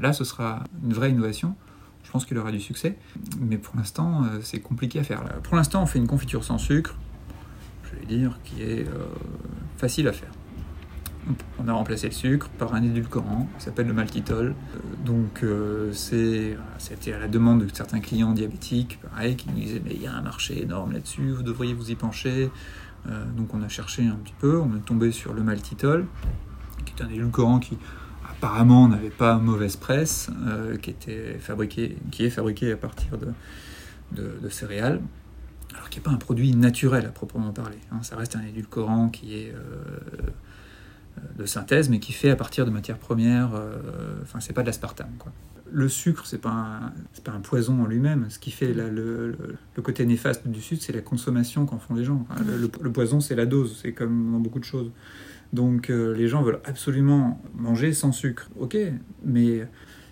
là 0.00 0.12
ce 0.12 0.24
sera 0.24 0.64
une 0.82 0.92
vraie 0.92 1.10
innovation. 1.10 1.54
Je 2.02 2.10
pense 2.10 2.26
qu'il 2.26 2.38
aura 2.38 2.52
du 2.52 2.60
succès, 2.60 2.96
mais 3.40 3.58
pour 3.58 3.76
l'instant 3.76 4.24
euh, 4.24 4.38
c'est 4.42 4.60
compliqué 4.60 4.98
à 5.00 5.04
faire. 5.04 5.22
Pour 5.42 5.56
l'instant, 5.56 5.82
on 5.82 5.86
fait 5.86 5.98
une 5.98 6.06
confiture 6.06 6.44
sans 6.44 6.58
sucre, 6.58 6.96
je 7.84 7.98
vais 7.98 8.06
dire, 8.06 8.38
qui 8.44 8.62
est 8.62 8.86
euh, 8.88 9.06
facile 9.76 10.08
à 10.08 10.12
faire. 10.12 10.30
On 11.58 11.68
a 11.68 11.72
remplacé 11.72 12.08
le 12.08 12.12
sucre 12.12 12.48
par 12.58 12.74
un 12.74 12.82
édulcorant 12.82 13.48
qui 13.58 13.64
s'appelle 13.64 13.86
le 13.86 13.94
maltitol. 13.94 14.54
Donc 15.04 15.42
euh, 15.42 15.92
c'était 15.92 17.12
à 17.12 17.18
la 17.18 17.28
demande 17.28 17.64
de 17.64 17.74
certains 17.74 18.00
clients 18.00 18.32
diabétiques, 18.32 18.98
pareil, 19.00 19.36
qui 19.36 19.48
nous 19.48 19.54
disaient 19.54 19.82
mais 19.84 19.92
il 19.94 20.02
y 20.02 20.06
a 20.06 20.14
un 20.14 20.22
marché 20.22 20.62
énorme 20.62 20.92
là-dessus, 20.92 21.30
vous 21.30 21.42
devriez 21.42 21.74
vous 21.74 21.90
y 21.90 21.94
pencher. 21.94 22.50
Euh, 23.08 23.24
donc 23.36 23.54
on 23.54 23.62
a 23.62 23.68
cherché 23.68 24.06
un 24.06 24.16
petit 24.16 24.34
peu, 24.38 24.58
on 24.58 24.76
est 24.76 24.84
tombé 24.84 25.12
sur 25.12 25.34
le 25.34 25.42
maltitol, 25.42 26.06
qui 26.84 26.94
est 26.96 27.02
un 27.02 27.08
édulcorant 27.08 27.58
qui 27.58 27.76
apparemment 28.28 28.88
n'avait 28.88 29.10
pas 29.10 29.38
mauvaise 29.38 29.76
presse, 29.76 30.30
euh, 30.46 30.76
qui 30.76 30.90
était 30.90 31.38
fabriqué, 31.38 31.96
est 32.18 32.30
fabriqué 32.30 32.72
à 32.72 32.76
partir 32.76 33.18
de, 33.18 34.48
céréales 34.48 35.00
alors 35.74 35.88
qui 35.88 35.98
n'est 35.98 36.04
pas 36.04 36.12
un 36.12 36.18
produit 36.18 36.54
naturel 36.54 37.04
à 37.04 37.08
proprement 37.08 37.50
parler. 37.50 37.78
Hein. 37.90 38.02
Ça 38.02 38.16
reste 38.16 38.36
un 38.36 38.42
édulcorant 38.42 39.08
qui 39.08 39.34
est 39.34 39.52
euh, 39.52 40.30
de 41.36 41.46
synthèse, 41.46 41.88
mais 41.88 41.98
qui 41.98 42.12
fait 42.12 42.30
à 42.30 42.36
partir 42.36 42.66
de 42.66 42.70
matières 42.70 42.98
premières. 42.98 43.54
Euh, 43.54 43.76
enfin, 44.22 44.40
c'est 44.40 44.52
pas 44.52 44.62
de 44.62 44.66
l'aspartame. 44.66 45.10
Le 45.72 45.88
sucre, 45.88 46.26
c'est 46.26 46.38
pas 46.38 46.50
un, 46.50 46.92
pas 47.24 47.32
un 47.32 47.40
poison 47.40 47.82
en 47.82 47.86
lui-même. 47.86 48.26
Ce 48.28 48.38
qui 48.38 48.50
fait 48.50 48.72
le, 48.72 48.90
le, 48.90 49.82
côté 49.82 50.06
néfaste 50.06 50.46
du 50.46 50.60
sucre, 50.60 50.82
c'est 50.84 50.92
la 50.92 51.00
consommation 51.00 51.66
qu'en 51.66 51.78
font 51.78 51.94
les 51.94 52.04
gens. 52.04 52.26
Le, 52.46 52.68
poison, 52.68 53.20
c'est 53.20 53.34
la 53.34 53.46
dose. 53.46 53.78
C'est 53.82 53.92
comme 53.92 54.32
dans 54.32 54.40
beaucoup 54.40 54.60
de 54.60 54.64
choses. 54.64 54.90
Donc, 55.52 55.90
euh, 55.90 56.14
les 56.14 56.28
gens 56.28 56.42
veulent 56.42 56.60
absolument 56.64 57.42
manger 57.54 57.92
sans 57.92 58.12
sucre. 58.12 58.48
Ok, 58.58 58.76
mais 59.24 59.66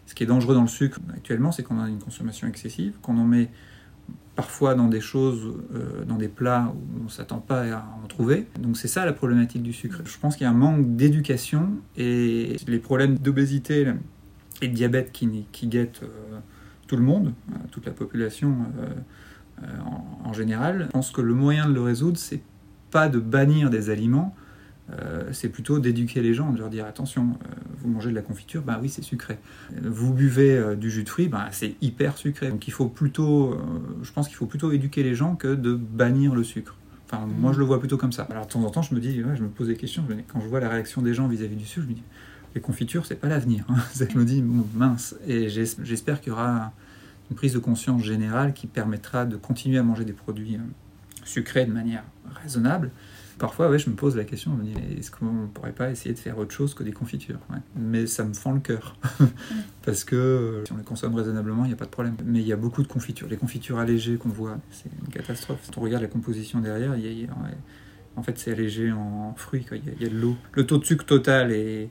ce 0.07 0.15
qui 0.15 0.25
est 0.25 0.27
dangereux 0.27 0.55
dans 0.55 0.63
le 0.63 0.69
sucre 0.69 0.99
actuellement, 1.15 1.53
c'est 1.53 1.63
qu'on 1.63 1.81
a 1.81 1.89
une 1.89 1.99
consommation 1.99 2.49
excessive, 2.49 2.95
qu'on 3.03 3.19
en 3.19 3.25
met 3.25 3.51
parfois 4.35 4.75
dans 4.75 4.89
des 4.89 5.01
choses, 5.01 5.55
euh, 5.75 6.05
dans 6.05 6.17
des 6.17 6.29
plats 6.29 6.73
où 6.75 7.01
on 7.01 7.05
ne 7.05 7.09
s'attend 7.09 7.39
pas 7.39 7.65
à 7.73 7.85
en 8.03 8.07
trouver. 8.07 8.47
Donc 8.59 8.77
c'est 8.77 8.89
ça 8.89 9.05
la 9.05 9.13
problématique 9.13 9.63
du 9.63 9.73
sucre. 9.73 10.01
Je 10.05 10.19
pense 10.19 10.37
qu'il 10.37 10.45
y 10.45 10.47
a 10.47 10.51
un 10.51 10.55
manque 10.55 10.97
d'éducation 10.97 11.71
et 11.97 12.57
les 12.67 12.79
problèmes 12.79 13.19
d'obésité 13.19 13.87
et 14.63 14.69
de 14.69 14.75
diabète 14.75 15.13
qui, 15.13 15.47
guettent 15.65 16.03
euh, 16.03 16.39
tout 16.87 16.97
le 16.97 17.03
monde, 17.03 17.35
euh, 17.53 17.57
toute 17.71 17.87
la 17.87 17.93
population 17.93 18.55
en, 19.61 20.29
en, 20.29 20.33
général. 20.33 20.85
Je 20.87 20.93
pense 20.93 21.11
que 21.11 21.21
le 21.21 21.35
moyen 21.35 21.69
de 21.69 21.75
le 21.75 21.83
résoudre, 21.83 22.19
c'est 22.19 22.43
pas 22.91 23.09
de 23.09 23.19
bannir 23.19 23.71
des 23.71 23.91
aliments, 23.91 24.35
c'est 25.33 25.49
plutôt 25.49 25.79
d'éduquer 25.79 26.23
les 26.23 26.35
gens, 26.35 26.51
de 26.51 26.59
leur 26.59 26.71
dire 26.71 26.87
attention, 26.87 27.31
euh, 27.31 27.55
vous 27.79 27.89
mangez 27.89 28.11
de 28.11 28.15
la 28.15 28.23
confiture, 28.23 28.63
ben 28.63 28.79
oui 28.81 28.89
c'est 28.89 29.03
sucré. 29.03 29.39
Vous 29.83 30.13
buvez 30.13 30.57
euh, 30.57 30.75
du 30.75 30.91
jus 30.91 31.05
de 31.05 31.09
fruits, 31.09 31.29
ben 31.29 31.47
c'est 31.51 31.75
hyper 31.81 32.17
sucré. 32.17 32.51
Donc 32.51 32.69
il 32.69 32.73
faut 32.73 32.87
plutôt, 32.87 33.59
je 34.03 34.13
pense 34.13 34.29
qu'il 34.29 34.37
faut 34.37 34.47
plutôt 34.47 34.73
éduquer 34.73 35.03
les 35.03 35.15
gens 35.15 35.37
que 35.37 35.55
de 35.55 35.75
bannir 35.75 36.35
le 36.35 36.45
sucre. 36.45 36.77
Enfin, 37.07 37.27
mmh. 37.27 37.41
moi 37.41 37.53
je 37.53 37.59
le 37.59 37.65
vois 37.65 37.79
plutôt 37.79 37.97
comme 37.97 38.13
ça. 38.13 38.27
Alors 38.31 38.47
de 38.47 38.53
temps 38.53 38.65
en 38.65 38.71
temps 38.71 38.83
je 38.83 38.95
me 38.95 39.01
dis, 39.01 39.23
ouais, 39.23 39.37
je 39.37 39.43
me 39.43 39.49
pose 39.49 39.69
des 39.69 39.77
questions, 39.77 40.05
quand 40.29 40.41
je 40.41 40.49
vois 40.49 40.61
la 40.61 40.69
réaction 40.69 41.03
des 41.03 41.15
gens 41.15 41.29
vis-à-vis 41.29 41.55
-vis 41.55 41.59
du 41.59 41.67
sucre, 41.67 41.87
je 41.87 41.91
me 41.91 41.95
dis, 41.95 42.05
les 42.55 42.61
confitures 42.61 43.07
c'est 43.07 43.21
pas 43.21 43.29
l'avenir. 43.29 43.65
Hein. 43.69 43.77
je 44.11 44.19
me 44.19 44.25
dis, 44.25 44.43
bon, 44.43 44.67
mince, 44.75 45.17
et 45.27 45.49
j'espère 45.49 46.21
qu'il 46.21 46.31
y 46.31 46.33
aura 46.33 46.73
une 47.31 47.37
prise 47.37 47.55
de 47.55 47.59
conscience 47.59 48.03
générale 48.03 48.53
qui 48.53 48.67
permettra 48.67 49.25
de 49.25 49.37
continuer 49.37 49.79
à 49.79 49.83
manger 49.83 50.05
des 50.05 50.13
produits 50.13 50.59
sucrés 51.25 51.65
de 51.65 51.73
manière 51.73 52.05
raisonnable 52.43 52.91
parfois, 53.39 53.69
ouais, 53.69 53.79
je 53.79 53.91
me 53.91 53.95
pose 53.95 54.17
la 54.17 54.25
question, 54.25 54.53
me 54.53 54.65
est-ce 54.99 55.11
qu'on 55.11 55.33
ne 55.33 55.47
pourrait 55.47 55.73
pas 55.73 55.91
essayer 55.91 56.15
de 56.15 56.19
faire 56.19 56.39
autre 56.39 56.53
chose 56.53 56.75
que 56.75 56.83
des 56.83 56.93
confitures. 56.93 57.39
Mais 57.77 58.07
ça 58.07 58.25
me 58.25 58.35
fend 58.35 58.53
le 58.53 58.61
cœur. 58.61 58.97
Parce 59.85 60.05
que 60.05 60.17
euh, 60.17 60.65
si 60.65 60.73
on 60.73 60.77
les 60.77 60.85
consomme 60.85 61.15
raisonnablement, 61.15 61.65
il 61.65 61.69
n'y 61.69 61.75
a 61.75 61.77
pas 61.77 61.85
de 61.85 61.91
problème. 61.91 62.17
Mais 62.25 62.41
il 62.41 62.47
y 62.47 62.53
a 62.53 62.57
beaucoup 62.57 62.83
de 62.83 62.89
confitures. 62.89 63.29
Les 63.29 63.37
confitures 63.37 63.79
allégées 63.79 64.17
qu'on 64.17 64.29
voit, 64.29 64.59
c'est 64.71 64.91
une 65.01 65.13
catastrophe. 65.13 65.61
Quand 65.67 65.81
on 65.81 65.85
regarde 65.85 66.03
la 66.03 66.09
composition 66.09 66.61
derrière, 66.61 66.95
en 68.17 68.23
fait, 68.23 68.39
c'est 68.39 68.53
allégé 68.53 68.93
en 68.93 69.35
fruits. 69.37 69.67
Il, 69.73 70.03
y 70.03 70.07
a, 70.07 70.09
de 70.09 70.17
l'eau. 70.17 70.37
Le 70.53 70.67
taux 70.67 70.79
de 70.79 70.85
sucre 70.85 71.05
total 71.05 71.53
est 71.53 71.91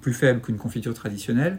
plus 0.00 0.12
faible 0.12 0.40
qu'une 0.40 0.56
confiture 0.56 0.94
traditionnelle 0.94 1.58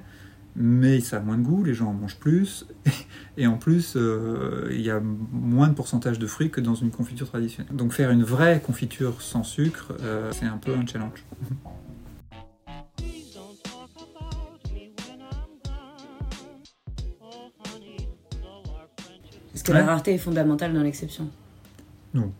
mais 0.55 0.99
ça 0.99 1.17
a 1.17 1.19
moins 1.19 1.37
de 1.37 1.43
goût, 1.43 1.63
les 1.63 1.73
gens 1.73 1.87
en 1.87 1.93
mangent 1.93 2.19
plus, 2.19 2.67
et 3.37 3.47
en 3.47 3.57
plus, 3.57 3.95
euh, 3.95 4.69
il 4.71 4.81
y 4.81 4.91
a 4.91 4.99
moins 4.99 5.67
de 5.67 5.73
pourcentage 5.73 6.19
de 6.19 6.27
fruits 6.27 6.51
que 6.51 6.61
dans 6.61 6.75
une 6.75 6.91
confiture 6.91 7.27
traditionnelle. 7.27 7.75
Donc 7.75 7.93
faire 7.93 8.11
une 8.11 8.23
vraie 8.23 8.61
confiture 8.61 9.21
sans 9.21 9.43
sucre, 9.43 9.93
euh, 10.01 10.31
c'est 10.31 10.45
un 10.45 10.57
peu 10.57 10.73
un 10.75 10.85
challenge. 10.85 11.23
Est-ce 19.55 19.63
que 19.63 19.71
ouais. 19.71 19.79
la 19.79 19.85
rareté 19.85 20.13
est 20.13 20.17
fondamentale 20.17 20.73
dans 20.73 20.83
l'exception 20.83 21.29
Non. 22.13 22.31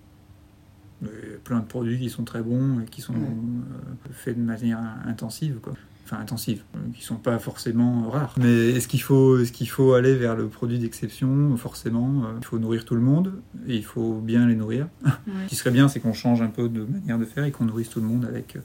Il 1.02 1.08
y 1.08 1.36
a 1.36 1.38
plein 1.44 1.60
de 1.60 1.66
produits 1.66 2.00
qui 2.00 2.10
sont 2.10 2.24
très 2.24 2.42
bons 2.42 2.82
et 2.82 2.86
qui 2.86 3.02
sont 3.02 3.14
ouais. 3.14 3.20
euh, 3.20 4.12
faits 4.12 4.38
de 4.38 4.44
manière 4.44 4.80
intensive. 5.06 5.60
Quoi 5.62 5.74
enfin 6.06 6.20
intensives, 6.20 6.64
qui 6.94 7.04
sont 7.04 7.16
pas 7.16 7.40
forcément 7.40 8.10
rares. 8.10 8.36
Mais 8.38 8.70
est-ce 8.72 8.88
qu'il 8.88 9.02
faut, 9.02 9.38
qu'il 9.54 9.70
faut 9.70 9.94
aller 9.94 10.16
vers 10.16 10.36
le 10.36 10.48
produit 10.48 10.80
d'exception? 10.80 11.56
Forcément, 11.58 12.24
il 12.40 12.46
faut 12.46 12.60
nourrir 12.60 12.86
tout 12.86 12.96
le 12.96 13.02
monde 13.02 13.42
et 13.68 13.76
il 13.76 13.86
faut 13.86 14.20
bien 14.20 14.48
les 14.48 14.56
nourrir. 14.56 14.88
Ouais. 15.26 15.34
Ce 15.46 15.50
qui 15.50 15.56
serait 15.56 15.72
bien, 15.72 15.88
c'est 15.88 16.02
qu'on 16.02 16.14
change 16.14 16.42
un 16.42 16.48
peu 16.48 16.68
de 16.68 16.84
manière 16.84 17.18
de 17.18 17.24
faire 17.24 17.46
et 17.46 17.52
qu'on 17.52 17.66
nourrisse 17.66 17.90
tout 17.90 18.02
le 18.02 18.08
monde 18.08 18.26
avec 18.26 18.58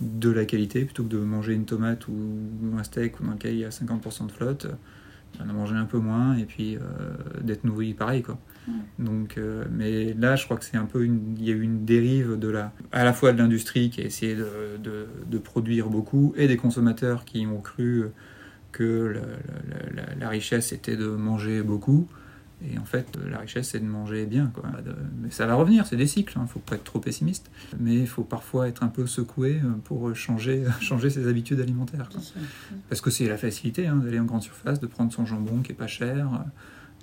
de 0.00 0.30
la 0.30 0.44
qualité 0.44 0.84
plutôt 0.84 1.04
que 1.04 1.08
de 1.08 1.18
manger 1.18 1.52
une 1.52 1.64
tomate 1.66 2.08
ou 2.08 2.14
un 2.76 2.82
steak 2.82 3.22
dans 3.22 3.32
lequel 3.32 3.54
il 3.54 3.60
y 3.60 3.64
a 3.64 3.68
50% 3.68 4.26
de 4.26 4.32
flotte. 4.32 4.66
En 5.40 5.52
manger 5.52 5.74
un 5.74 5.84
peu 5.84 5.98
moins 5.98 6.36
et 6.36 6.44
puis 6.44 6.76
euh, 6.76 6.80
d'être 7.42 7.64
nourri 7.64 7.94
pareil 7.94 8.22
quoi. 8.22 8.38
Donc, 8.98 9.36
euh, 9.36 9.64
mais 9.70 10.14
là, 10.14 10.36
je 10.36 10.44
crois 10.46 10.56
que 10.56 10.64
c'est 10.64 10.78
un 10.78 10.86
peu 10.86 11.04
une, 11.04 11.36
il 11.38 11.44
y 11.44 11.50
a 11.50 11.54
eu 11.54 11.60
une 11.60 11.84
dérive 11.84 12.38
de 12.38 12.48
la, 12.48 12.72
à 12.92 13.04
la 13.04 13.12
fois 13.12 13.32
de 13.34 13.38
l'industrie 13.38 13.90
qui 13.90 14.00
a 14.00 14.04
essayé 14.04 14.34
de, 14.34 14.78
de, 14.82 15.06
de, 15.26 15.38
produire 15.38 15.90
beaucoup 15.90 16.32
et 16.36 16.48
des 16.48 16.56
consommateurs 16.56 17.26
qui 17.26 17.46
ont 17.46 17.60
cru 17.60 18.04
que 18.72 19.20
la, 19.94 20.02
la, 20.02 20.14
la 20.14 20.28
richesse 20.30 20.72
était 20.72 20.96
de 20.96 21.08
manger 21.08 21.62
beaucoup. 21.62 22.08
Et 22.62 22.78
en 22.78 22.84
fait, 22.84 23.06
la 23.30 23.38
richesse, 23.38 23.70
c'est 23.70 23.80
de 23.80 23.84
manger 23.84 24.26
bien. 24.26 24.50
Quoi. 24.54 24.64
Mais 25.20 25.30
ça 25.30 25.46
va 25.46 25.54
revenir, 25.54 25.86
c'est 25.86 25.96
des 25.96 26.06
cycles, 26.06 26.34
il 26.36 26.40
hein, 26.40 26.44
ne 26.44 26.48
faut 26.48 26.60
pas 26.60 26.76
être 26.76 26.84
trop 26.84 26.98
pessimiste. 26.98 27.50
Mais 27.78 27.94
il 27.94 28.06
faut 28.06 28.22
parfois 28.22 28.68
être 28.68 28.82
un 28.82 28.88
peu 28.88 29.06
secoué 29.06 29.60
pour 29.84 30.14
changer, 30.14 30.64
changer 30.80 31.10
ses 31.10 31.28
habitudes 31.28 31.60
alimentaires. 31.60 32.08
Quoi. 32.10 32.20
Parce 32.88 33.00
que 33.00 33.10
c'est 33.10 33.28
la 33.28 33.36
facilité 33.36 33.86
hein, 33.86 33.96
d'aller 33.96 34.18
en 34.18 34.24
grande 34.24 34.42
surface, 34.42 34.80
de 34.80 34.86
prendre 34.86 35.12
son 35.12 35.26
jambon 35.26 35.60
qui 35.62 35.72
est 35.72 35.76
pas 35.76 35.86
cher. 35.86 36.28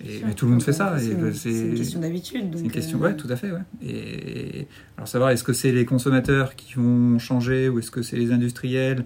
Et, 0.03 0.21
mais 0.25 0.33
tout 0.33 0.45
le 0.45 0.51
monde 0.51 0.63
fait 0.63 0.73
ça. 0.73 0.97
C'est 0.97 1.11
une, 1.11 1.67
une, 1.69 1.75
question 1.75 1.99
d'habitude. 1.99 2.45
C'est 2.55 2.63
une 2.63 2.71
question, 2.71 2.97
euh... 2.99 3.03
ouais, 3.03 3.15
tout 3.15 3.27
à 3.29 3.35
fait. 3.35 3.51
Ouais. 3.51 3.61
Et 3.83 4.67
alors 4.97 5.07
savoir 5.07 5.29
est-ce 5.29 5.43
que 5.43 5.53
c'est 5.53 5.71
les 5.71 5.85
consommateurs 5.85 6.55
qui 6.55 6.73
vont 6.73 7.19
changer 7.19 7.69
ou 7.69 7.79
est-ce 7.79 7.91
que 7.91 8.01
c'est 8.01 8.17
les 8.17 8.31
industriels 8.31 9.05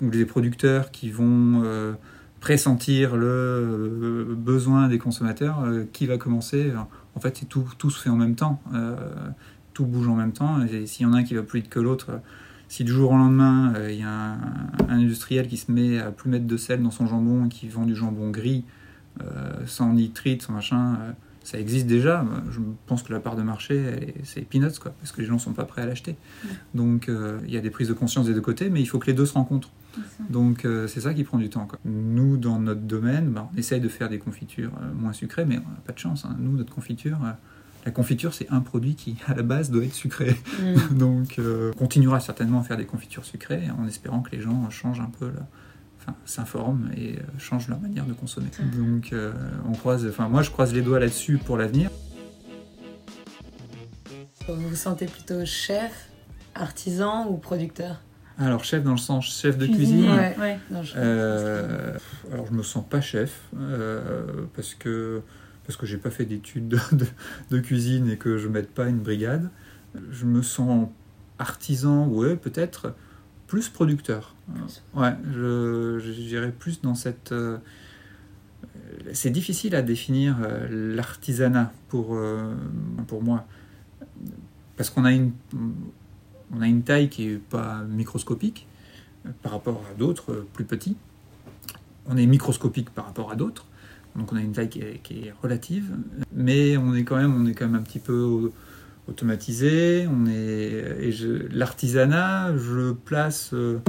ou 0.00 0.10
des 0.10 0.24
producteurs 0.24 0.90
qui 0.90 1.10
vont 1.10 1.62
euh, 1.64 1.92
pressentir 2.40 3.16
le 3.16 3.26
euh, 3.26 4.34
besoin 4.36 4.88
des 4.88 4.98
consommateurs, 4.98 5.60
euh, 5.64 5.84
qui 5.92 6.06
va 6.06 6.18
commencer 6.18 6.72
En 7.14 7.20
fait, 7.20 7.44
tout, 7.48 7.64
tout 7.78 7.90
se 7.90 8.00
fait 8.00 8.10
en 8.10 8.16
même 8.16 8.34
temps. 8.34 8.62
tout 9.74 9.84
bouge 9.84 10.08
en 10.08 10.16
même 10.16 10.32
temps. 10.32 10.62
Et 10.62 10.86
s'il 10.86 11.06
y 11.06 11.08
en 11.08 11.12
a 11.12 11.18
un 11.18 11.24
qui 11.24 11.34
va 11.34 11.42
plus 11.42 11.60
vite 11.60 11.70
que 11.70 11.80
l'autre, 11.80 12.20
si 12.68 12.84
du 12.84 12.92
jour 12.92 13.12
au 13.12 13.16
lendemain, 13.16 13.72
il 13.88 13.98
y 13.98 14.02
a 14.02 14.32
un, 14.32 14.38
industriel 14.88 15.48
qui 15.48 15.56
se 15.56 15.70
met 15.70 15.98
à 15.98 16.10
plus 16.10 16.30
mettre 16.30 16.46
de 16.46 16.56
sel 16.56 16.82
dans 16.82 16.90
son 16.90 17.06
jambon 17.06 17.46
et 17.46 17.48
qui 17.48 17.68
vend 17.68 17.86
du 17.86 17.94
jambon 17.94 18.30
gris, 18.30 18.64
sans 19.66 19.92
nitrite, 19.92 20.42
sans 20.42 20.52
machin 20.52 20.98
ça 21.48 21.58
existe 21.58 21.86
déjà. 21.86 22.26
Je 22.50 22.60
pense 22.84 23.02
que 23.02 23.10
la 23.10 23.20
part 23.20 23.34
de 23.34 23.42
marché, 23.42 24.12
c'est 24.22 24.42
peanuts, 24.42 24.78
quoi, 24.78 24.92
parce 25.00 25.12
que 25.12 25.22
les 25.22 25.26
gens 25.26 25.34
ne 25.34 25.38
sont 25.38 25.54
pas 25.54 25.64
prêts 25.64 25.80
à 25.80 25.86
l'acheter. 25.86 26.14
Donc, 26.74 27.08
euh, 27.08 27.40
il 27.46 27.54
y 27.54 27.56
a 27.56 27.60
des 27.60 27.70
prises 27.70 27.88
de 27.88 27.94
conscience 27.94 28.26
des 28.26 28.34
deux 28.34 28.42
côtés, 28.42 28.68
mais 28.68 28.82
il 28.82 28.86
faut 28.86 28.98
que 28.98 29.06
les 29.06 29.14
deux 29.14 29.24
se 29.24 29.32
rencontrent. 29.32 29.70
Donc, 30.30 30.64
euh, 30.64 30.86
c'est 30.86 31.00
ça 31.00 31.14
qui 31.14 31.24
prend 31.24 31.38
du 31.38 31.50
temps. 31.50 31.66
Quoi. 31.66 31.78
Nous, 31.84 32.36
dans 32.36 32.58
notre 32.58 32.80
domaine, 32.80 33.30
bah, 33.30 33.48
on 33.52 33.58
essaye 33.58 33.80
de 33.80 33.88
faire 33.88 34.08
des 34.08 34.18
confitures 34.18 34.72
euh, 34.82 34.92
moins 34.94 35.12
sucrées, 35.12 35.44
mais 35.44 35.56
on 35.56 35.70
n'a 35.70 35.80
pas 35.84 35.92
de 35.92 35.98
chance. 35.98 36.24
Hein. 36.24 36.36
Nous, 36.38 36.56
notre 36.56 36.74
confiture, 36.74 37.18
la 37.84 37.90
confiture, 37.90 38.34
c'est 38.34 38.50
un 38.50 38.60
produit 38.60 38.94
qui, 38.94 39.16
à 39.26 39.34
la 39.34 39.42
base, 39.42 39.70
doit 39.70 39.84
être 39.84 39.94
sucré. 39.94 40.36
Mm. 40.60 40.94
Donc, 40.98 41.40
on 41.40 41.76
continuera 41.76 42.20
certainement 42.20 42.60
à 42.60 42.64
faire 42.64 42.76
des 42.76 42.86
confitures 42.86 43.24
sucrées, 43.24 43.68
en 43.78 43.86
espérant 43.86 44.20
que 44.20 44.30
les 44.32 44.40
gens 44.40 44.68
changent 44.70 45.00
un 45.00 45.10
peu 45.18 45.26
là 45.26 45.46
s'informent 46.24 46.90
et 46.96 47.16
euh, 47.16 47.22
changent 47.38 47.68
leur 47.68 47.80
manière 47.80 48.06
de 48.06 48.12
consommer. 48.12 48.48
Donc 48.76 49.12
euh, 49.12 49.32
on 49.66 49.72
croise, 49.72 50.06
enfin 50.06 50.28
moi 50.28 50.42
je 50.42 50.50
croise 50.50 50.72
les 50.72 50.82
doigts 50.82 51.00
là-dessus 51.00 51.38
pour 51.38 51.56
l'avenir. 51.56 51.90
Vous 54.46 54.68
vous 54.68 54.76
sentez 54.76 55.06
plutôt 55.06 55.44
chef, 55.44 56.08
artisan 56.54 57.28
ou 57.28 57.36
producteur? 57.36 58.00
Alors 58.38 58.64
chef 58.64 58.82
dans 58.82 58.92
le 58.92 58.98
sens 58.98 59.26
chef 59.26 59.58
de 59.58 59.66
cuisine. 59.66 60.08
Euh, 60.96 61.96
alors 62.32 62.46
je 62.46 62.52
me 62.52 62.62
sens 62.62 62.84
pas 62.88 63.00
chef 63.00 63.42
parce 64.54 64.74
que 64.74 65.22
parce 65.66 65.76
que 65.76 65.84
j'ai 65.84 65.98
pas 65.98 66.10
fait 66.10 66.24
d'études 66.24 66.68
de, 66.68 67.06
de, 67.50 67.58
cuisine 67.58 68.08
et 68.08 68.16
que 68.16 68.38
je 68.38 68.48
m'aide 68.48 68.68
pas 68.68 68.88
une 68.88 69.00
brigade. 69.00 69.50
Je 70.10 70.24
me 70.24 70.40
sens 70.40 70.88
artisan, 71.38 72.06
ouais 72.08 72.36
peut-être 72.36 72.94
plus 73.48 73.68
producteur. 73.68 74.36
Ouais, 74.94 75.14
je, 75.32 75.98
dirais 76.12 76.52
plus 76.52 76.80
dans 76.80 76.94
cette. 76.94 77.32
Euh, 77.32 77.58
c'est 79.12 79.30
difficile 79.30 79.74
à 79.74 79.82
définir 79.82 80.36
euh, 80.42 80.94
l'artisanat 80.94 81.72
pour, 81.88 82.14
euh, 82.14 82.54
pour 83.06 83.22
moi. 83.22 83.46
Parce 84.76 84.90
qu'on 84.90 85.04
a 85.04 85.12
une, 85.12 85.32
on 86.54 86.60
a 86.60 86.66
une 86.66 86.82
taille 86.82 87.08
qui 87.08 87.26
n'est 87.26 87.34
pas 87.36 87.82
microscopique 87.84 88.66
par 89.42 89.52
rapport 89.52 89.82
à 89.90 89.94
d'autres 89.98 90.46
plus 90.52 90.64
petits. 90.64 90.96
On 92.06 92.16
est 92.16 92.26
microscopique 92.26 92.90
par 92.90 93.06
rapport 93.06 93.30
à 93.30 93.36
d'autres. 93.36 93.66
Donc 94.16 94.32
on 94.32 94.36
a 94.36 94.40
une 94.40 94.52
taille 94.52 94.68
qui 94.68 94.80
est, 94.80 95.00
qui 95.02 95.26
est, 95.26 95.34
relative. 95.42 95.94
Mais 96.34 96.76
on 96.76 96.94
est 96.94 97.04
quand 97.04 97.16
même, 97.16 97.34
on 97.34 97.46
est 97.46 97.54
quand 97.54 97.66
même 97.66 97.80
un 97.80 97.82
petit 97.82 97.98
peu 97.98 98.50
automatisé. 99.08 100.08
On 100.10 100.26
est 100.26 100.78
et 101.00 101.12
l'artisanat, 101.50 102.56
je 102.56 102.92
place. 102.92 103.50
Euh, 103.52 103.80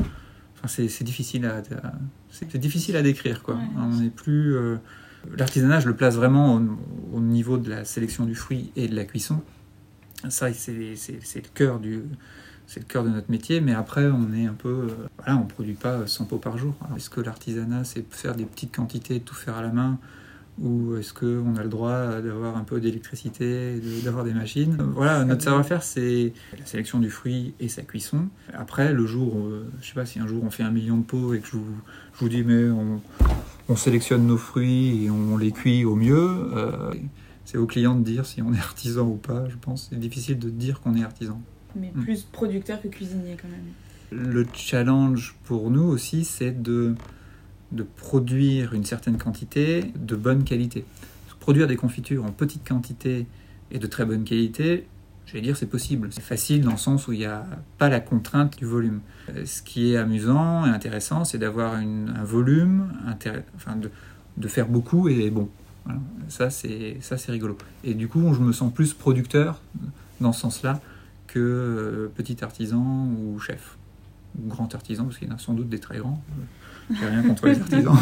enfin, 0.56 0.68
c'est 0.68 1.04
difficile 1.04 1.46
à, 1.46 1.62
c'est 2.30 2.58
difficile 2.58 2.96
à 2.96 3.02
décrire 3.02 3.44
quoi. 3.44 3.58
On 3.78 4.02
est 4.02 4.10
plus 4.10 4.56
euh, 4.56 4.78
l'artisanat, 5.38 5.80
je 5.80 5.88
le 5.88 5.96
place 5.96 6.16
vraiment 6.16 6.62
au, 7.14 7.20
niveau 7.20 7.58
de 7.58 7.70
la 7.70 7.86
sélection 7.86 8.26
du 8.26 8.36
fruit 8.36 8.72
et 8.76 8.88
de 8.88 8.96
la 8.96 9.06
cuisson. 9.06 9.42
Ça, 10.28 10.52
c'est 10.54 10.72
le 10.72 11.54
cœur 11.54 11.80
du 11.80 12.04
c'est 12.70 12.82
le 12.82 12.86
cœur 12.86 13.04
de 13.04 13.10
notre 13.10 13.32
métier, 13.32 13.62
mais 13.62 13.74
après, 13.74 14.06
on 14.06 14.32
est 14.32 14.46
un 14.46 14.54
peu. 14.54 14.70
Euh, 14.70 15.08
voilà, 15.18 15.38
on 15.38 15.46
produit 15.46 15.74
pas 15.74 16.06
100 16.06 16.26
pots 16.26 16.38
par 16.38 16.60
jour. 16.60 16.76
Est-ce 16.96 17.10
que 17.10 17.20
l'artisanat, 17.20 17.84
c'est 17.84 18.06
faire 18.14 18.36
des 18.36 18.46
petites 18.46 18.76
quantités, 18.76 19.20
tout 19.22 19.34
faire 19.34 19.58
à 19.58 19.64
la 19.64 19.70
main? 19.70 19.98
Ou 20.62 20.96
est-ce 20.98 21.12
qu'on 21.12 21.56
a 21.56 21.64
le 21.64 21.70
droit 21.70 22.22
d'avoir 22.22 22.58
un 22.58 22.64
peu 22.64 22.80
d'électricité, 22.80 23.82
d'avoir 24.04 24.24
des 24.24 24.34
machines? 24.34 24.78
Voilà, 24.94 25.26
notre 25.26 25.42
savoir-faire, 25.42 25.82
c'est 25.82 26.32
la 26.60 26.66
sélection 26.66 27.00
du 27.00 27.10
fruit 27.10 27.56
et 27.60 27.70
sa 27.70 27.82
cuisson. 27.82 28.28
Après, 28.54 28.94
le 28.94 29.06
jour, 29.08 29.36
euh, 29.38 29.68
je 29.82 29.88
sais 29.88 29.94
pas 29.96 30.06
si 30.06 30.20
un 30.20 30.28
jour 30.28 30.44
on 30.44 30.52
fait 30.52 30.64
un 30.64 30.72
million 30.72 30.98
de 30.98 31.04
pots 31.04 31.34
et 31.34 31.40
que 31.40 31.48
je 31.48 31.54
vous, 31.54 31.76
je 32.14 32.20
vous 32.20 32.30
dis, 32.30 32.44
mais 32.44 32.70
on, 32.70 33.76
sélectionne 33.76 34.28
nos 34.28 34.38
fruits 34.38 35.06
et 35.06 35.10
on 35.10 35.38
les 35.38 35.52
cuit 35.52 35.86
au 35.86 35.96
mieux, 35.96 36.52
euh, 36.54 36.94
c'est 37.46 37.58
au 37.58 37.66
client 37.66 37.96
de 37.96 38.04
dire 38.04 38.28
si 38.28 38.44
on 38.44 38.54
est 38.54 38.60
artisan 38.60 39.08
ou 39.08 39.16
pas, 39.16 39.50
je 39.50 39.56
pense. 39.56 39.88
C'est 39.90 40.00
difficile 40.00 40.38
de 40.38 40.50
dire 40.50 40.82
qu'on 40.82 40.96
est 40.96 41.04
artisan. 41.04 41.42
Mais 41.76 41.92
mm. 41.94 42.04
plus 42.04 42.24
producteur 42.24 42.82
que 42.82 42.88
cuisinier 42.88 43.38
quand 43.42 43.48
même. 43.48 44.34
Le 44.34 44.46
challenge 44.54 45.36
pour 45.46 45.70
nous 45.70 45.84
aussi, 45.84 46.26
c'est 46.26 46.62
de 46.62 46.96
de 47.72 47.84
produire 47.84 48.74
une 48.74 48.84
certaine 48.84 49.18
quantité 49.18 49.92
de 49.96 50.16
bonne 50.16 50.44
qualité. 50.44 50.86
Produire 51.40 51.68
des 51.68 51.78
confitures 51.78 52.26
en 52.26 52.32
petite 52.32 52.68
quantité 52.68 53.26
et 53.72 53.80
de 53.80 53.88
très 53.88 54.06
bonne 54.06 54.24
qualité, 54.24 54.86
je 55.26 55.34
vais 55.34 55.42
dire 55.42 55.56
c'est 55.56 55.68
possible. 55.68 56.10
C'est 56.12 56.24
facile 56.24 56.62
dans 56.62 56.72
le 56.72 56.78
sens 56.78 57.08
où 57.08 57.14
il 57.14 57.20
n'y 57.20 57.26
a 57.26 57.46
pas 57.78 57.90
la 57.90 58.00
contrainte 58.00 58.58
du 58.58 58.66
volume. 58.66 59.02
Euh, 59.30 59.46
ce 59.46 59.62
qui 59.62 59.94
est 59.94 59.98
amusant 59.98 60.66
et 60.66 60.70
intéressant, 60.70 61.24
c'est 61.24 61.38
d'avoir 61.38 61.76
un 61.76 62.24
volume, 62.24 62.92
enfin 63.56 63.76
de, 63.76 64.48
faire 64.48 64.68
beaucoup 64.68 65.08
et 65.08 65.30
bon. 65.30 65.50
C'est 66.28 66.98
ça 67.02 67.18
c'est 67.18 67.32
rigolo. 67.32 67.58
Et 67.84 67.94
du 67.94 68.08
coup, 68.08 68.34
je 68.34 68.42
me 68.42 68.52
sens 68.52 68.74
plus 68.74 68.94
producteur 68.94 69.62
dans 70.20 70.34
ce 70.34 70.42
sens-là 70.42 70.82
que 71.30 71.40
euh, 71.40 72.12
petit 72.16 72.44
artisan 72.44 73.08
ou 73.08 73.40
chef. 73.40 73.78
Ou 74.38 74.48
grand 74.48 74.74
artisan, 74.74 75.06
parce 75.06 75.18
qu'il 75.18 75.28
y 75.28 75.32
en 75.32 75.36
a 75.36 75.40
sans 75.40 75.54
doute 75.54 75.70
des 75.70 75.80
très 75.80 76.00
grands. 76.00 76.22
J'ai 76.92 77.06
rien 77.06 77.22
contre 77.24 77.48
les 77.48 77.60
artisans. 77.62 77.98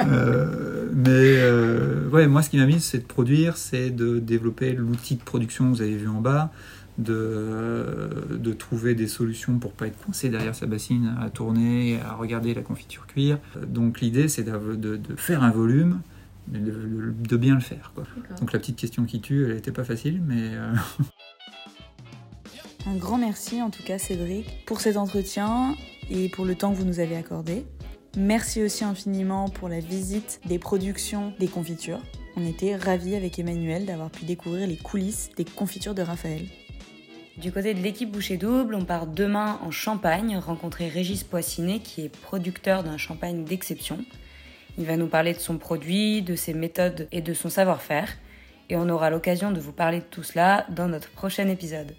Euh, 0.00 0.90
mais 0.94 1.10
euh, 1.10 2.08
ouais, 2.10 2.26
moi, 2.26 2.42
ce 2.42 2.50
qui 2.50 2.58
m'a 2.58 2.66
mis, 2.66 2.80
c'est 2.80 2.98
de 2.98 3.04
produire, 3.04 3.56
c'est 3.56 3.90
de 3.90 4.18
développer 4.18 4.72
l'outil 4.72 5.16
de 5.16 5.22
production 5.22 5.70
que 5.70 5.76
vous 5.76 5.82
avez 5.82 5.96
vu 5.96 6.08
en 6.08 6.20
bas, 6.20 6.52
de, 6.98 8.10
de 8.30 8.52
trouver 8.52 8.96
des 8.96 9.06
solutions 9.06 9.58
pour 9.58 9.72
pas 9.72 9.86
être 9.86 9.98
coincé 10.04 10.28
derrière 10.28 10.54
sa 10.54 10.66
bassine 10.66 11.14
à 11.20 11.30
tourner, 11.30 12.00
à 12.00 12.14
regarder 12.14 12.54
la 12.54 12.62
confiture 12.62 13.06
cuire. 13.06 13.38
Donc 13.66 14.00
l'idée, 14.00 14.26
c'est 14.26 14.42
de, 14.42 14.74
de, 14.74 15.16
faire 15.16 15.44
un 15.44 15.50
volume, 15.50 16.00
mais 16.50 16.58
de, 16.58 17.36
bien 17.36 17.54
le 17.54 17.60
faire. 17.60 17.92
Quoi. 17.94 18.04
Donc 18.40 18.52
la 18.52 18.58
petite 18.58 18.76
question 18.76 19.04
qui 19.04 19.20
tue, 19.20 19.44
elle 19.44 19.54
n'était 19.54 19.72
pas 19.72 19.84
facile, 19.84 20.20
mais... 20.26 20.52
Un 22.86 22.94
grand 22.96 23.18
merci 23.18 23.60
en 23.60 23.70
tout 23.70 23.82
cas 23.82 23.98
Cédric 23.98 24.64
pour 24.64 24.80
cet 24.80 24.96
entretien 24.96 25.76
et 26.10 26.28
pour 26.28 26.44
le 26.44 26.54
temps 26.54 26.72
que 26.72 26.76
vous 26.76 26.84
nous 26.84 27.00
avez 27.00 27.16
accordé. 27.16 27.64
Merci 28.16 28.62
aussi 28.62 28.84
infiniment 28.84 29.48
pour 29.48 29.68
la 29.68 29.80
visite 29.80 30.40
des 30.46 30.58
productions 30.58 31.32
des 31.38 31.48
confitures. 31.48 32.00
On 32.36 32.46
était 32.46 32.76
ravis 32.76 33.14
avec 33.14 33.38
Emmanuel 33.38 33.84
d'avoir 33.84 34.10
pu 34.10 34.24
découvrir 34.24 34.66
les 34.66 34.76
coulisses 34.76 35.30
des 35.36 35.44
confitures 35.44 35.94
de 35.94 36.02
Raphaël. 36.02 36.46
Du 37.36 37.52
côté 37.52 37.74
de 37.74 37.80
l'équipe 37.80 38.10
Boucher 38.10 38.36
Double, 38.36 38.74
on 38.74 38.84
part 38.84 39.06
demain 39.06 39.60
en 39.62 39.70
Champagne 39.70 40.36
rencontrer 40.38 40.88
Régis 40.88 41.22
Poissinet 41.22 41.80
qui 41.80 42.02
est 42.02 42.08
producteur 42.08 42.82
d'un 42.82 42.96
champagne 42.96 43.44
d'exception. 43.44 43.98
Il 44.78 44.86
va 44.86 44.96
nous 44.96 45.06
parler 45.08 45.34
de 45.34 45.38
son 45.38 45.58
produit, 45.58 46.22
de 46.22 46.36
ses 46.36 46.54
méthodes 46.54 47.08
et 47.12 47.20
de 47.20 47.34
son 47.34 47.50
savoir-faire. 47.50 48.08
Et 48.70 48.76
on 48.76 48.88
aura 48.88 49.10
l'occasion 49.10 49.52
de 49.52 49.60
vous 49.60 49.72
parler 49.72 49.98
de 49.98 50.04
tout 50.04 50.22
cela 50.22 50.66
dans 50.70 50.88
notre 50.88 51.10
prochain 51.10 51.48
épisode. 51.48 51.94